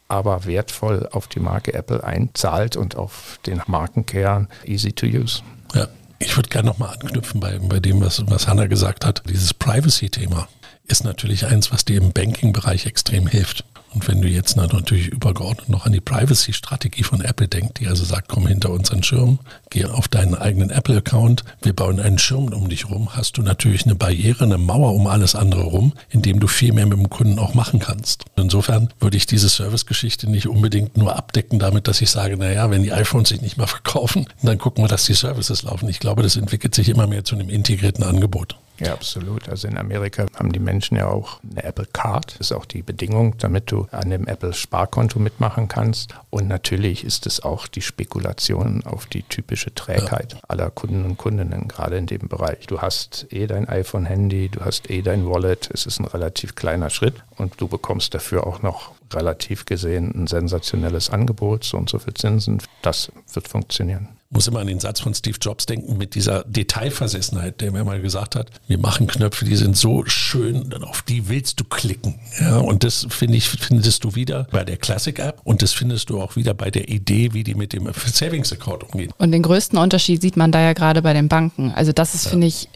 aber 0.08 0.44
wertvoll 0.44 1.08
auf 1.12 1.28
die 1.28 1.40
Marke 1.40 1.74
Apple 1.74 2.02
einzahlt 2.02 2.76
und 2.76 2.96
auf 2.96 3.38
den 3.46 3.62
Markenkern 3.66 4.48
easy 4.64 4.92
to 4.92 5.06
use. 5.06 5.42
Ja. 5.74 5.88
Ich 6.22 6.36
würde 6.36 6.50
gerne 6.50 6.68
nochmal 6.68 6.90
anknüpfen 6.90 7.40
bei, 7.40 7.58
bei 7.58 7.80
dem, 7.80 8.00
was, 8.00 8.22
was 8.26 8.46
Hanna 8.46 8.66
gesagt 8.66 9.04
hat. 9.04 9.22
Dieses 9.28 9.54
Privacy-Thema 9.54 10.48
ist 10.86 11.02
natürlich 11.02 11.46
eins, 11.46 11.72
was 11.72 11.84
dir 11.84 11.96
im 11.96 12.12
Banking-Bereich 12.12 12.86
extrem 12.86 13.26
hilft. 13.26 13.64
Und 13.92 14.06
wenn 14.06 14.22
du 14.22 14.28
jetzt 14.28 14.56
natürlich 14.56 15.08
übergeordnet 15.08 15.68
noch 15.68 15.84
an 15.84 15.92
die 15.92 16.00
Privacy-Strategie 16.00 17.02
von 17.02 17.22
Apple 17.22 17.48
denkst, 17.48 17.74
die 17.80 17.88
also 17.88 18.04
sagt, 18.04 18.28
komm 18.28 18.46
hinter 18.46 18.70
unseren 18.70 19.02
Schirm, 19.02 19.40
geh 19.70 19.84
auf 19.84 20.06
deinen 20.06 20.36
eigenen 20.36 20.70
Apple-Account, 20.70 21.44
wir 21.62 21.72
bauen 21.72 21.98
einen 21.98 22.18
Schirm 22.18 22.52
um 22.52 22.68
dich 22.68 22.88
rum, 22.88 23.16
hast 23.16 23.36
du 23.36 23.42
natürlich 23.42 23.84
eine 23.84 23.96
Barriere, 23.96 24.44
eine 24.44 24.58
Mauer 24.58 24.94
um 24.94 25.08
alles 25.08 25.34
andere 25.34 25.62
rum, 25.62 25.92
indem 26.08 26.38
du 26.38 26.46
viel 26.46 26.72
mehr 26.72 26.86
mit 26.86 26.98
dem 26.98 27.10
Kunden 27.10 27.38
auch 27.40 27.54
machen 27.54 27.80
kannst. 27.80 28.24
Insofern 28.36 28.90
würde 29.00 29.16
ich 29.16 29.26
diese 29.26 29.48
Service-Geschichte 29.48 30.30
nicht 30.30 30.46
unbedingt 30.46 30.96
nur 30.96 31.16
abdecken 31.16 31.58
damit, 31.58 31.88
dass 31.88 32.00
ich 32.00 32.10
sage, 32.10 32.36
naja, 32.36 32.70
wenn 32.70 32.84
die 32.84 32.92
iPhones 32.92 33.30
sich 33.30 33.42
nicht 33.42 33.56
mehr 33.56 33.66
verkaufen, 33.66 34.26
dann 34.42 34.58
gucken 34.58 34.84
wir, 34.84 34.88
dass 34.88 35.04
die 35.04 35.14
Services 35.14 35.62
laufen. 35.62 35.88
Ich 35.88 35.98
glaube, 35.98 36.22
das 36.22 36.36
entwickelt 36.36 36.74
sich 36.74 36.88
immer 36.88 37.08
mehr 37.08 37.24
zu 37.24 37.34
einem 37.34 37.50
integrierten 37.50 38.04
Angebot. 38.04 38.56
Ja, 38.80 38.94
absolut. 38.94 39.48
Also 39.48 39.68
in 39.68 39.76
Amerika 39.76 40.26
haben 40.34 40.52
die 40.52 40.58
Menschen 40.58 40.96
ja 40.96 41.08
auch 41.08 41.40
eine 41.48 41.62
Apple 41.64 41.86
Card. 41.92 42.32
Das 42.38 42.50
ist 42.50 42.52
auch 42.52 42.64
die 42.64 42.82
Bedingung, 42.82 43.36
damit 43.38 43.70
du 43.70 43.86
an 43.90 44.10
dem 44.10 44.26
Apple 44.26 44.54
Sparkonto 44.54 45.18
mitmachen 45.18 45.68
kannst. 45.68 46.14
Und 46.30 46.48
natürlich 46.48 47.04
ist 47.04 47.26
es 47.26 47.42
auch 47.42 47.68
die 47.68 47.82
Spekulation 47.82 48.82
auf 48.84 49.06
die 49.06 49.22
typische 49.22 49.74
Trägheit 49.74 50.36
aller 50.48 50.70
Kunden 50.70 51.04
und 51.04 51.18
Kundinnen, 51.18 51.68
gerade 51.68 51.98
in 51.98 52.06
dem 52.06 52.28
Bereich. 52.28 52.66
Du 52.66 52.80
hast 52.80 53.26
eh 53.30 53.46
dein 53.46 53.68
iPhone-Handy, 53.68 54.48
du 54.48 54.60
hast 54.60 54.90
eh 54.90 55.02
dein 55.02 55.28
Wallet. 55.28 55.70
Es 55.72 55.86
ist 55.86 56.00
ein 56.00 56.06
relativ 56.06 56.54
kleiner 56.54 56.90
Schritt 56.90 57.22
und 57.36 57.60
du 57.60 57.68
bekommst 57.68 58.14
dafür 58.14 58.46
auch 58.46 58.62
noch 58.62 58.92
relativ 59.12 59.66
gesehen 59.66 60.12
ein 60.14 60.26
sensationelles 60.26 61.10
Angebot, 61.10 61.64
so 61.64 61.76
und 61.76 61.90
so 61.90 61.98
viel 61.98 62.14
Zinsen. 62.14 62.62
Das 62.82 63.12
wird 63.32 63.48
funktionieren 63.48 64.19
muss 64.30 64.46
immer 64.46 64.60
an 64.60 64.68
den 64.68 64.78
Satz 64.78 65.00
von 65.00 65.12
Steve 65.12 65.38
Jobs 65.40 65.66
denken 65.66 65.98
mit 65.98 66.14
dieser 66.14 66.44
Detailversessenheit, 66.44 67.60
der 67.60 67.72
mir 67.72 67.84
mal 67.84 68.00
gesagt 68.00 68.36
hat, 68.36 68.50
wir 68.68 68.78
machen 68.78 69.08
Knöpfe, 69.08 69.44
die 69.44 69.56
sind 69.56 69.76
so 69.76 70.04
schön, 70.06 70.72
auf 70.84 71.02
die 71.02 71.28
willst 71.28 71.58
du 71.58 71.64
klicken. 71.64 72.20
Ja, 72.40 72.58
und 72.58 72.84
das 72.84 73.06
finde 73.10 73.36
ich, 73.36 73.48
findest 73.48 74.04
du 74.04 74.14
wieder 74.14 74.46
bei 74.52 74.64
der 74.64 74.76
Classic 74.76 75.18
App 75.18 75.40
und 75.42 75.62
das 75.62 75.72
findest 75.72 76.10
du 76.10 76.20
auch 76.20 76.36
wieder 76.36 76.54
bei 76.54 76.70
der 76.70 76.88
Idee, 76.88 77.32
wie 77.32 77.42
die 77.42 77.54
mit 77.54 77.72
dem 77.72 77.90
Savings 77.92 78.52
Account 78.52 78.84
umgehen. 78.84 79.12
Und 79.18 79.32
den 79.32 79.42
größten 79.42 79.78
Unterschied 79.78 80.22
sieht 80.22 80.36
man 80.36 80.52
da 80.52 80.60
ja 80.60 80.74
gerade 80.74 81.02
bei 81.02 81.12
den 81.12 81.28
Banken. 81.28 81.72
Also 81.72 81.92
das 81.92 82.14
ist, 82.14 82.26
ja. 82.26 82.30
finde 82.30 82.46
ich, 82.46 82.68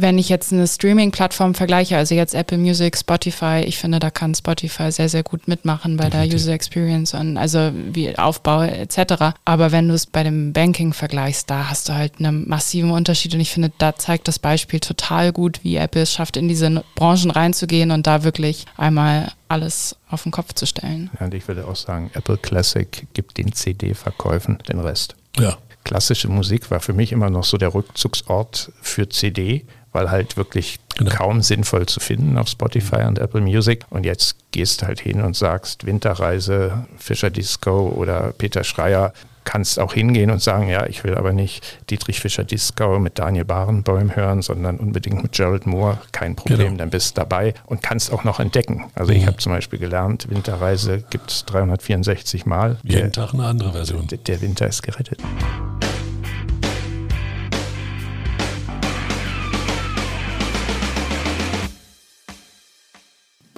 wenn 0.00 0.16
ich 0.16 0.28
jetzt 0.28 0.52
eine 0.52 0.66
Streaming-Plattform 0.66 1.54
vergleiche, 1.54 1.96
also 1.96 2.14
jetzt 2.14 2.32
Apple 2.32 2.56
Music, 2.56 2.96
Spotify, 2.96 3.64
ich 3.66 3.78
finde, 3.78 3.98
da 3.98 4.10
kann 4.10 4.32
Spotify 4.32 4.92
sehr, 4.92 5.08
sehr 5.08 5.24
gut 5.24 5.48
mitmachen 5.48 5.96
bei 5.96 6.04
Definitiv. 6.04 6.30
der 6.30 6.36
User 6.38 6.52
Experience 6.52 7.14
und 7.14 7.36
also 7.36 7.72
wie 7.74 8.16
Aufbau 8.16 8.62
etc. 8.62 9.34
Aber 9.44 9.72
wenn 9.72 9.88
du 9.88 9.94
es 9.94 10.06
bei 10.06 10.22
dem 10.22 10.52
Banking 10.52 10.92
vergleichst, 10.92 11.50
da 11.50 11.68
hast 11.68 11.88
du 11.88 11.94
halt 11.94 12.20
einen 12.20 12.48
massiven 12.48 12.92
Unterschied 12.92 13.34
und 13.34 13.40
ich 13.40 13.50
finde, 13.50 13.72
da 13.78 13.96
zeigt 13.96 14.28
das 14.28 14.38
Beispiel 14.38 14.78
total 14.78 15.32
gut, 15.32 15.64
wie 15.64 15.76
Apple 15.76 16.02
es 16.02 16.12
schafft, 16.12 16.36
in 16.36 16.46
diese 16.46 16.84
Branchen 16.94 17.32
reinzugehen 17.32 17.90
und 17.90 18.06
da 18.06 18.22
wirklich 18.22 18.66
einmal 18.76 19.32
alles 19.48 19.96
auf 20.08 20.22
den 20.22 20.30
Kopf 20.30 20.52
zu 20.52 20.66
stellen. 20.66 21.10
Ja, 21.18 21.26
und 21.26 21.34
ich 21.34 21.48
würde 21.48 21.66
auch 21.66 21.76
sagen, 21.76 22.10
Apple 22.14 22.38
Classic 22.38 23.06
gibt 23.14 23.36
den 23.38 23.52
CD-Verkäufen 23.52 24.58
den 24.68 24.78
Rest. 24.78 25.16
Ja, 25.38 25.58
klassische 25.88 26.28
Musik 26.28 26.70
war 26.70 26.80
für 26.80 26.92
mich 26.92 27.12
immer 27.12 27.30
noch 27.30 27.44
so 27.44 27.56
der 27.56 27.72
Rückzugsort 27.74 28.72
für 28.82 29.08
CD, 29.08 29.64
weil 29.92 30.10
halt 30.10 30.36
wirklich 30.36 30.78
genau. 30.96 31.10
kaum 31.10 31.42
sinnvoll 31.42 31.86
zu 31.86 32.00
finden 32.00 32.38
auf 32.38 32.48
Spotify 32.48 33.02
und 33.06 33.18
Apple 33.18 33.40
Music. 33.40 33.84
Und 33.90 34.04
jetzt 34.04 34.36
gehst 34.52 34.82
halt 34.82 35.00
hin 35.00 35.22
und 35.22 35.36
sagst 35.36 35.86
Winterreise, 35.86 36.86
Fischer 36.96 37.30
Disco 37.30 37.88
oder 37.88 38.32
Peter 38.36 38.64
Schreier, 38.64 39.12
kannst 39.48 39.80
auch 39.80 39.94
hingehen 39.94 40.30
und 40.30 40.42
sagen, 40.42 40.68
ja, 40.68 40.86
ich 40.86 41.04
will 41.04 41.14
aber 41.14 41.32
nicht 41.32 41.78
Dietrich 41.88 42.20
Fischer 42.20 42.44
Disco 42.44 42.98
mit 42.98 43.18
Daniel 43.18 43.46
Barenboim 43.46 44.14
hören, 44.14 44.42
sondern 44.42 44.76
unbedingt 44.76 45.22
mit 45.22 45.32
Gerald 45.32 45.66
Moore. 45.66 45.96
Kein 46.12 46.36
Problem, 46.36 46.58
genau. 46.58 46.76
dann 46.76 46.90
bist 46.90 47.16
du 47.16 47.20
dabei 47.22 47.54
und 47.64 47.82
kannst 47.82 48.12
auch 48.12 48.24
noch 48.24 48.40
entdecken. 48.40 48.90
Also 48.94 49.12
mhm. 49.12 49.18
ich 49.18 49.26
habe 49.26 49.38
zum 49.38 49.52
Beispiel 49.52 49.78
gelernt, 49.78 50.28
Winterreise 50.28 51.02
gibt 51.08 51.30
es 51.30 51.46
364 51.46 52.44
Mal. 52.44 52.76
Jeden 52.82 53.10
der, 53.10 53.12
Tag 53.12 53.32
eine 53.32 53.46
andere 53.46 53.72
Version. 53.72 54.06
Der, 54.08 54.18
der 54.18 54.42
Winter 54.42 54.66
ist 54.66 54.82
gerettet. 54.82 55.18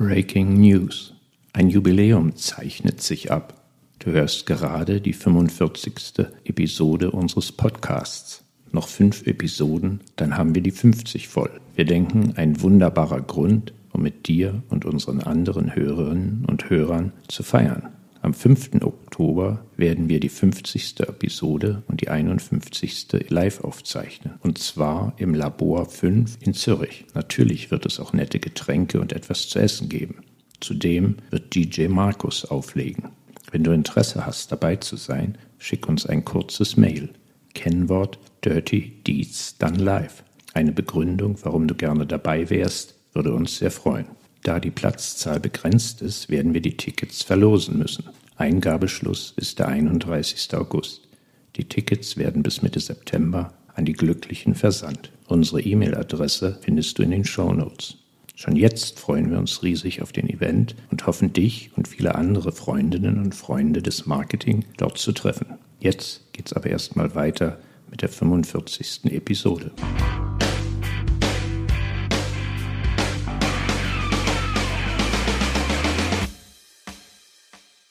Breaking 0.01 0.55
News. 0.55 1.13
Ein 1.53 1.69
Jubiläum 1.69 2.35
zeichnet 2.35 3.03
sich 3.03 3.31
ab. 3.31 3.67
Du 3.99 4.13
hörst 4.13 4.47
gerade 4.47 5.03
die 5.03 5.13
45. 5.13 6.27
Episode 6.45 7.11
unseres 7.11 7.53
Podcasts. 7.53 8.43
Noch 8.73 8.89
fünf 8.89 9.27
Episoden, 9.27 10.01
dann 10.17 10.39
haben 10.39 10.55
wir 10.55 10.63
die 10.63 10.71
50 10.71 11.29
voll. 11.29 11.51
Wir 11.77 11.85
denken, 11.85 12.33
ein 12.37 12.63
wunderbarer 12.63 13.21
Grund, 13.21 13.75
um 13.93 14.01
mit 14.01 14.27
dir 14.27 14.63
und 14.71 14.87
unseren 14.87 15.21
anderen 15.21 15.77
Hörerinnen 15.77 16.47
und 16.47 16.71
Hörern 16.71 17.13
zu 17.29 17.43
feiern. 17.43 17.91
Am 18.23 18.35
5. 18.35 18.83
Oktober 18.83 19.65
werden 19.79 20.11
wir 20.11 20.21
die 20.21 20.29
50. 20.29 21.01
Episode 21.01 21.83
und 21.89 22.03
die 22.03 22.11
51. 22.11 23.07
live 23.29 23.65
aufzeichnen. 23.65 24.35
Und 24.41 24.59
zwar 24.59 25.15
im 25.17 25.35
Labor 25.35 25.87
5 25.87 26.37
in 26.41 26.53
Zürich. 26.53 27.07
Natürlich 27.15 27.71
wird 27.71 27.87
es 27.87 27.99
auch 27.99 28.13
nette 28.13 28.39
Getränke 28.39 29.01
und 29.01 29.15
etwas 29.15 29.49
zu 29.49 29.59
essen 29.59 29.89
geben. 29.89 30.17
Zudem 30.61 31.17
wird 31.31 31.55
DJ 31.55 31.89
Markus 31.89 32.45
auflegen. 32.45 33.09
Wenn 33.53 33.65
du 33.65 33.73
Interesse 33.73 34.27
hast, 34.27 34.53
dabei 34.53 34.77
zu 34.77 34.97
sein, 34.97 35.39
schick 35.59 35.89
uns 35.89 36.05
ein 36.05 36.23
kurzes 36.25 36.77
Mail. 36.77 37.09
Kennwort 37.55 38.19
Dirty 38.45 39.03
Deeds 39.07 39.57
Done 39.57 39.79
Live. 39.79 40.25
Eine 40.53 40.73
Begründung, 40.73 41.39
warum 41.43 41.67
du 41.67 41.75
gerne 41.75 42.07
dabei 42.07 42.51
wärst, 42.51 42.97
würde 43.15 43.33
uns 43.33 43.57
sehr 43.57 43.71
freuen. 43.71 44.07
Da 44.43 44.59
die 44.59 44.71
Platzzahl 44.71 45.39
begrenzt 45.39 46.01
ist, 46.03 46.31
werden 46.31 46.55
wir 46.55 46.63
die 46.63 46.77
Tickets 46.77 47.23
verlosen 47.23 47.79
müssen. 47.79 48.05
Eingabeschluss 48.37 49.35
ist 49.37 49.59
der 49.59 49.69
31. 49.69 50.55
August. 50.55 51.09
Die 51.57 51.65
Tickets 51.65 52.17
werden 52.17 52.43
bis 52.43 52.63
Mitte 52.63 52.81
September 52.81 53.53
an 53.75 53.85
die 53.85 53.93
Glücklichen 53.93 54.55
versandt. 54.55 55.13
Unsere 55.27 55.61
E-Mail-Adresse 55.61 56.59
findest 56.63 56.99
du 56.99 57.03
in 57.03 57.11
den 57.11 57.25
Show 57.25 57.53
Notes. 57.53 57.97
Schon 58.35 58.57
jetzt 58.57 58.99
freuen 58.99 59.31
wir 59.31 59.39
uns 59.39 59.63
riesig 59.63 60.01
auf 60.01 60.13
den 60.13 60.31
Event 60.31 60.75
und 60.91 61.07
hoffen 61.07 61.35
dich 61.35 61.71
und 61.77 61.87
viele 61.87 62.15
andere 62.15 62.53
Freundinnen 62.53 63.19
und 63.19 63.35
Freunde 63.35 63.83
des 63.83 64.07
Marketing 64.07 64.65
dort 64.79 64.97
zu 64.97 65.13
treffen. 65.13 65.59
Jetzt 65.79 66.33
geht's 66.33 66.55
aber 66.55 66.71
erstmal 66.71 67.15
weiter 67.15 67.59
mit 67.91 68.01
der 68.01 68.09
45. 68.09 69.13
Episode. 69.13 69.73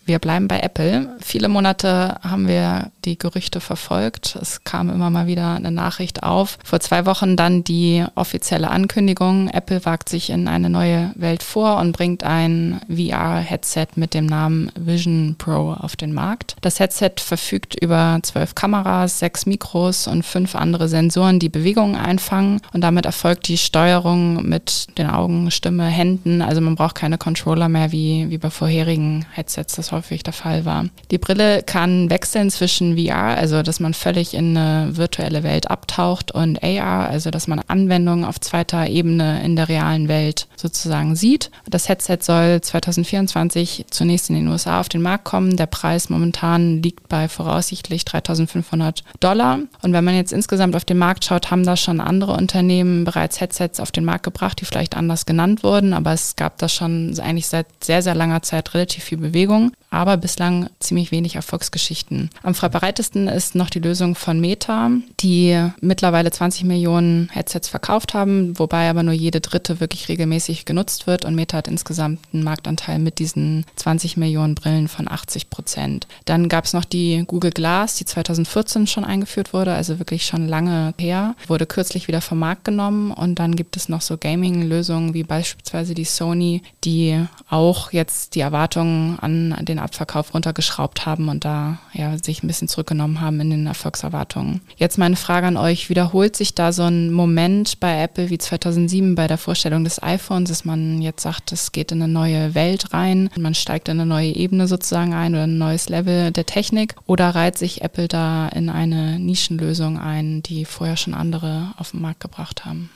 Wir 0.10 0.18
bleiben 0.18 0.48
bei 0.48 0.62
Apple. 0.62 1.16
Viele 1.20 1.50
Monate 1.50 2.16
haben 2.24 2.48
wir 2.48 2.90
die 3.06 3.20
Gerüchte 3.20 3.62
verfolgt. 3.62 4.36
Es 4.42 4.64
kam 4.64 4.90
immer 4.90 5.12
mal 5.12 5.28
wieder 5.28 5.54
eine 5.54 5.70
Nachricht 5.70 6.24
auf. 6.24 6.58
Vor 6.64 6.80
zwei 6.80 7.06
Wochen 7.06 7.36
dann 7.36 7.64
die 7.64 8.04
offizielle 8.16 8.72
Ankündigung. 8.72 9.50
Apple 9.50 9.86
wagt 9.86 10.10
sich 10.10 10.32
in 10.32 10.48
eine 10.48 10.72
neue 10.72 11.12
Welt 11.14 11.44
vor 11.44 11.78
und 11.78 11.92
bringt 11.92 12.24
ein 12.24 12.82
VR-Headset 12.90 13.86
mit 13.98 14.16
dem 14.16 14.26
Namen 14.26 14.72
Vision 14.76 15.36
Pro 15.38 15.74
auf 15.74 15.96
den 15.96 16.12
Markt. 16.12 16.56
Das 16.62 16.80
Headset 16.80 17.12
verfügt 17.20 17.76
über 17.80 18.18
zwölf 18.24 18.56
Kameras, 18.56 19.20
sechs 19.20 19.46
Mikros 19.46 20.08
und 20.08 20.24
fünf 20.24 20.56
andere 20.56 20.88
Sensoren, 20.88 21.38
die 21.38 21.50
Bewegungen 21.50 21.96
einfangen. 21.96 22.62
Und 22.74 22.82
damit 22.82 23.06
erfolgt 23.06 23.48
die 23.48 23.60
Steuerung 23.60 24.42
mit 24.50 24.98
den 24.98 25.08
Augen, 25.08 25.52
Stimme, 25.52 25.86
Händen. 25.86 26.42
Also 26.42 26.62
man 26.62 26.74
braucht 26.74 26.96
keine 26.96 27.20
Controller 27.20 27.70
mehr 27.70 27.92
wie, 27.92 28.32
wie 28.32 28.40
bei 28.40 28.50
vorherigen 28.50 29.28
Headsets. 29.34 29.76
Das 29.76 29.92
häufig 30.00 30.24
der 30.24 30.34
Fall 30.34 30.66
war. 30.66 30.86
Die 31.12 31.18
Brille 31.18 31.62
kann 31.64 32.10
wechseln 32.10 32.50
zwischen 32.50 32.98
VR, 32.98 33.38
also 33.38 33.62
dass 33.62 33.80
man 33.80 33.94
völlig 33.94 34.34
in 34.34 34.58
eine 34.58 34.98
virtuelle 34.98 35.44
Welt 35.44 35.70
abtaucht, 35.70 36.32
und 36.32 36.64
AR, 36.64 37.10
also 37.10 37.32
dass 37.32 37.48
man 37.48 37.62
Anwendungen 37.68 38.26
auf 38.26 38.40
zweiter 38.40 38.88
Ebene 38.88 39.44
in 39.44 39.56
der 39.56 39.70
realen 39.70 40.08
Welt 40.08 40.48
sozusagen 40.56 41.16
sieht. 41.16 41.52
Das 41.68 41.90
Headset 41.90 42.20
soll 42.22 42.62
2024 42.62 43.86
zunächst 43.90 44.30
in 44.30 44.36
den 44.36 44.48
USA 44.48 44.80
auf 44.80 44.90
den 44.90 45.02
Markt 45.02 45.26
kommen. 45.26 45.58
Der 45.58 45.66
Preis 45.66 46.10
momentan 46.10 46.82
liegt 46.82 47.10
bei 47.10 47.28
voraussichtlich 47.28 48.06
3500 48.06 49.04
Dollar. 49.20 49.60
Und 49.82 49.94
wenn 49.94 50.04
man 50.04 50.16
jetzt 50.16 50.34
insgesamt 50.34 50.76
auf 50.76 50.86
den 50.86 50.98
Markt 50.98 51.26
schaut, 51.26 51.52
haben 51.52 51.66
da 51.66 51.76
schon 51.76 52.00
andere 52.00 52.34
Unternehmen 52.34 53.04
bereits 53.04 53.40
Headsets 53.40 53.80
auf 53.80 53.92
den 53.92 54.06
Markt 54.06 54.24
gebracht, 54.24 54.62
die 54.62 54.66
vielleicht 54.66 54.96
anders 54.96 55.26
genannt 55.26 55.64
wurden, 55.64 55.94
aber 55.94 56.14
es 56.14 56.36
gab 56.36 56.58
da 56.58 56.70
schon 56.70 57.18
eigentlich 57.20 57.48
seit 57.48 57.68
sehr, 57.84 58.02
sehr 58.02 58.16
langer 58.16 58.42
Zeit 58.42 58.74
relativ 58.74 59.04
viel 59.04 59.18
Bewegung 59.18 59.72
aber 59.92 60.18
bislang 60.18 60.70
ziemlich 60.80 61.12
wenig 61.12 61.36
Erfolgsgeschichten. 61.36 62.30
Am 62.44 62.54
verbreitesten 62.54 63.28
ist 63.28 63.56
noch 63.56 63.70
die 63.70 63.80
Lösung 63.80 64.16
von 64.16 64.40
Meta, 64.40 64.92
die 65.20 65.70
mittlerweile 65.82 66.32
20 66.32 66.64
Millionen 66.66 67.30
Headsets 67.32 67.70
verkauft 67.70 68.14
haben, 68.14 68.58
wobei 68.60 68.90
aber 68.90 69.04
nur 69.04 69.14
jede 69.14 69.42
dritte 69.42 69.80
wirklich 69.80 70.10
regelmäßig 70.10 70.66
genutzt 70.66 71.08
wird 71.08 71.26
und 71.26 71.36
Meta 71.36 71.58
hat 71.58 71.68
insgesamt 71.68 72.20
einen 72.34 72.44
Marktanteil 72.44 73.00
mit 73.00 73.20
diesen 73.20 73.66
20 73.76 74.18
Millionen 74.18 74.56
Brillen 74.56 74.88
von 74.88 75.10
80 75.10 75.50
Prozent. 75.50 76.08
Dann 76.26 76.50
gab 76.50 76.66
es 76.66 76.74
noch 76.74 76.86
die 76.86 77.24
Google 77.26 77.52
Glass, 77.52 77.96
die 77.96 78.06
2014 78.06 78.88
schon 78.88 79.06
eingeführt 79.06 79.54
wurde, 79.54 79.74
also 79.74 80.00
wirklich 80.00 80.26
schon 80.26 80.48
lange 80.48 80.94
her, 81.00 81.36
wurde 81.48 81.66
kürzlich 81.66 82.08
wieder 82.08 82.22
vom 82.22 82.40
Markt 82.40 82.66
genommen 82.66 83.12
und 83.12 83.40
dann 83.40 83.56
gibt 83.56 83.76
es 83.76 83.90
noch 83.90 84.02
so 84.02 84.18
Gaming-Lösungen 84.18 85.14
wie 85.14 85.24
beispielsweise 85.24 85.94
die 85.94 86.06
Sony, 86.06 86.62
die 86.84 87.26
auch 87.50 87.92
jetzt 87.92 88.36
die 88.36 88.42
Erwartungen 88.42 89.18
an 89.20 89.66
den 89.66 89.79
den 89.80 89.84
Abverkauf 89.84 90.34
runtergeschraubt 90.34 91.06
haben 91.06 91.30
und 91.30 91.46
da 91.46 91.80
ja 91.94 92.18
sich 92.18 92.44
ein 92.44 92.48
bisschen 92.48 92.68
zurückgenommen 92.68 93.22
haben 93.22 93.40
in 93.40 93.50
den 93.50 93.68
Erfolgserwartungen. 93.68 94.62
Jetzt 94.78 94.98
meine 94.98 95.16
Frage 95.16 95.48
an 95.48 95.58
euch, 95.58 95.90
wiederholt 95.90 96.36
sich 96.36 96.54
da 96.54 96.72
so 96.72 96.84
ein 96.84 97.12
Moment 97.12 97.80
bei 97.80 98.02
Apple 98.02 98.30
wie 98.30 98.38
2007 98.38 99.16
bei 99.16 99.28
der 99.28 99.38
Vorstellung 99.38 99.84
des 99.84 100.02
iPhones, 100.04 100.50
dass 100.50 100.66
man 100.66 101.02
jetzt 101.02 101.24
sagt, 101.24 101.52
es 101.52 101.72
geht 101.72 101.92
in 101.92 102.02
eine 102.02 102.12
neue 102.12 102.56
Welt 102.56 102.94
rein, 102.94 103.30
man 103.38 103.56
steigt 103.56 103.88
in 103.88 104.00
eine 104.00 104.10
neue 104.10 104.36
Ebene 104.36 104.68
sozusagen 104.68 105.14
ein 105.14 105.34
oder 105.34 105.44
ein 105.44 105.58
neues 105.58 105.90
Level 105.90 106.32
der 106.32 106.46
Technik 106.46 106.96
oder 107.06 107.30
reiht 107.30 107.58
sich 107.58 107.82
Apple 107.82 108.08
da 108.08 108.48
in 108.50 108.70
eine 108.70 109.20
Nischenlösung 109.20 110.00
ein, 110.00 110.44
die 110.44 110.66
vorher 110.66 110.98
schon 110.98 111.14
andere 111.14 111.74
auf 111.78 111.92
den 111.92 112.02
Markt 112.02 112.20
gebracht 112.20 112.66
haben? 112.66 112.90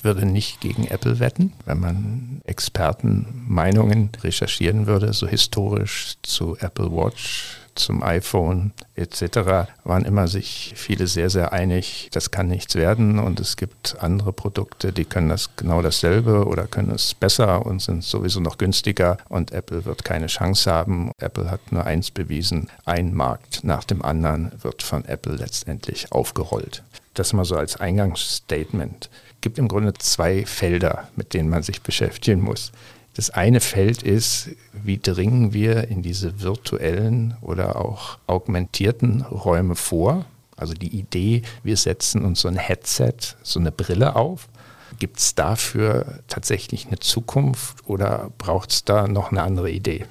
Ich 0.00 0.04
würde 0.04 0.24
nicht 0.24 0.62
gegen 0.62 0.86
Apple 0.86 1.20
wetten, 1.20 1.52
wenn 1.66 1.78
man 1.78 2.40
Expertenmeinungen 2.46 4.08
recherchieren 4.22 4.86
würde, 4.86 5.12
so 5.12 5.28
historisch 5.28 6.14
zu 6.22 6.56
Apple 6.56 6.90
Watch, 6.90 7.58
zum 7.74 8.02
iPhone 8.02 8.72
etc. 8.94 9.68
waren 9.84 10.06
immer 10.06 10.26
sich 10.26 10.72
viele 10.74 11.06
sehr, 11.06 11.28
sehr 11.28 11.52
einig, 11.52 12.08
das 12.12 12.30
kann 12.30 12.48
nichts 12.48 12.76
werden 12.76 13.18
und 13.18 13.40
es 13.40 13.56
gibt 13.56 13.96
andere 14.00 14.32
Produkte, 14.32 14.90
die 14.90 15.04
können 15.04 15.28
das 15.28 15.54
genau 15.56 15.82
dasselbe 15.82 16.46
oder 16.46 16.66
können 16.66 16.92
es 16.92 17.12
besser 17.12 17.66
und 17.66 17.82
sind 17.82 18.02
sowieso 18.02 18.40
noch 18.40 18.56
günstiger 18.56 19.18
und 19.28 19.52
Apple 19.52 19.84
wird 19.84 20.02
keine 20.02 20.28
Chance 20.28 20.72
haben. 20.72 21.12
Apple 21.18 21.50
hat 21.50 21.72
nur 21.72 21.84
eins 21.84 22.10
bewiesen, 22.10 22.70
ein 22.86 23.12
Markt 23.12 23.64
nach 23.64 23.84
dem 23.84 24.00
anderen 24.00 24.50
wird 24.62 24.82
von 24.82 25.04
Apple 25.04 25.34
letztendlich 25.34 26.10
aufgerollt. 26.10 26.84
Das 27.12 27.34
mal 27.34 27.44
so 27.44 27.56
als 27.56 27.76
Eingangsstatement 27.76 29.10
gibt 29.40 29.58
im 29.58 29.68
Grunde 29.68 29.94
zwei 29.94 30.44
Felder, 30.46 31.08
mit 31.16 31.34
denen 31.34 31.48
man 31.48 31.62
sich 31.62 31.82
beschäftigen 31.82 32.42
muss. 32.42 32.72
Das 33.14 33.30
eine 33.30 33.60
Feld 33.60 34.02
ist, 34.02 34.50
wie 34.72 34.98
dringen 34.98 35.52
wir 35.52 35.88
in 35.88 36.02
diese 36.02 36.40
virtuellen 36.40 37.36
oder 37.40 37.76
auch 37.76 38.18
augmentierten 38.26 39.22
Räume 39.22 39.74
vor? 39.74 40.24
Also 40.56 40.74
die 40.74 40.96
Idee, 40.96 41.42
wir 41.62 41.76
setzen 41.76 42.24
uns 42.24 42.42
so 42.42 42.48
ein 42.48 42.56
Headset, 42.56 43.14
so 43.42 43.58
eine 43.58 43.72
Brille 43.72 44.14
auf. 44.14 44.48
Gibt 44.98 45.18
es 45.18 45.34
dafür 45.34 46.20
tatsächlich 46.28 46.86
eine 46.86 46.98
Zukunft 46.98 47.88
oder 47.88 48.30
braucht 48.38 48.70
es 48.70 48.84
da 48.84 49.08
noch 49.08 49.30
eine 49.30 49.42
andere 49.42 49.70
Idee? 49.70 50.06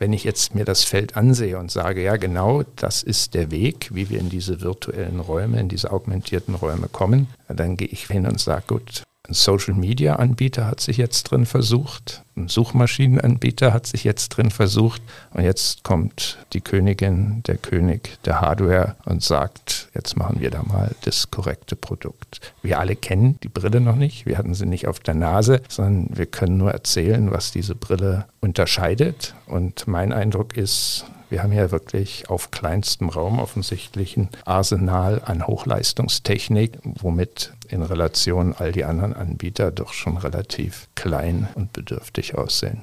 Wenn 0.00 0.14
ich 0.14 0.24
jetzt 0.24 0.54
mir 0.54 0.64
das 0.64 0.82
Feld 0.82 1.14
ansehe 1.14 1.58
und 1.58 1.70
sage, 1.70 2.02
ja 2.02 2.16
genau, 2.16 2.62
das 2.76 3.02
ist 3.02 3.34
der 3.34 3.50
Weg, 3.50 3.90
wie 3.92 4.08
wir 4.08 4.18
in 4.18 4.30
diese 4.30 4.62
virtuellen 4.62 5.20
Räume, 5.20 5.60
in 5.60 5.68
diese 5.68 5.92
augmentierten 5.92 6.54
Räume 6.54 6.88
kommen, 6.88 7.28
dann 7.48 7.76
gehe 7.76 7.88
ich 7.88 8.06
hin 8.06 8.26
und 8.26 8.40
sage, 8.40 8.64
gut, 8.66 9.02
Ein 9.30 9.34
Social-Media-Anbieter 9.34 10.66
hat 10.66 10.80
sich 10.80 10.96
jetzt 10.96 11.22
drin 11.30 11.46
versucht, 11.46 12.24
ein 12.36 12.48
Suchmaschinenanbieter 12.48 13.72
hat 13.72 13.86
sich 13.86 14.02
jetzt 14.02 14.30
drin 14.30 14.50
versucht 14.50 15.00
und 15.32 15.44
jetzt 15.44 15.84
kommt 15.84 16.38
die 16.52 16.60
Königin, 16.60 17.44
der 17.46 17.56
König 17.56 18.18
der 18.24 18.40
Hardware 18.40 18.96
und 19.04 19.22
sagt, 19.22 19.88
jetzt 19.94 20.16
machen 20.16 20.40
wir 20.40 20.50
da 20.50 20.64
mal 20.64 20.96
das 21.02 21.30
korrekte 21.30 21.76
Produkt. 21.76 22.40
Wir 22.62 22.80
alle 22.80 22.96
kennen 22.96 23.38
die 23.44 23.48
Brille 23.48 23.80
noch 23.80 23.94
nicht, 23.94 24.26
wir 24.26 24.36
hatten 24.36 24.54
sie 24.54 24.66
nicht 24.66 24.88
auf 24.88 24.98
der 24.98 25.14
Nase, 25.14 25.62
sondern 25.68 26.08
wir 26.10 26.26
können 26.26 26.56
nur 26.56 26.72
erzählen, 26.72 27.30
was 27.30 27.52
diese 27.52 27.76
Brille 27.76 28.26
unterscheidet. 28.40 29.36
Und 29.46 29.86
mein 29.86 30.12
Eindruck 30.12 30.56
ist, 30.56 31.04
wir 31.30 31.42
haben 31.42 31.52
ja 31.52 31.70
wirklich 31.70 32.28
auf 32.28 32.50
kleinstem 32.50 33.08
Raum 33.08 33.38
offensichtlich 33.38 34.16
ein 34.16 34.28
Arsenal 34.44 35.22
an 35.24 35.46
Hochleistungstechnik, 35.46 36.78
womit 36.82 37.52
in 37.68 37.82
Relation 37.82 38.54
all 38.56 38.72
die 38.72 38.84
anderen 38.84 39.14
Anbieter 39.14 39.70
doch 39.70 39.92
schon 39.92 40.16
relativ 40.16 40.88
klein 40.94 41.48
und 41.54 41.72
bedürftig 41.72 42.34
aussehen 42.36 42.82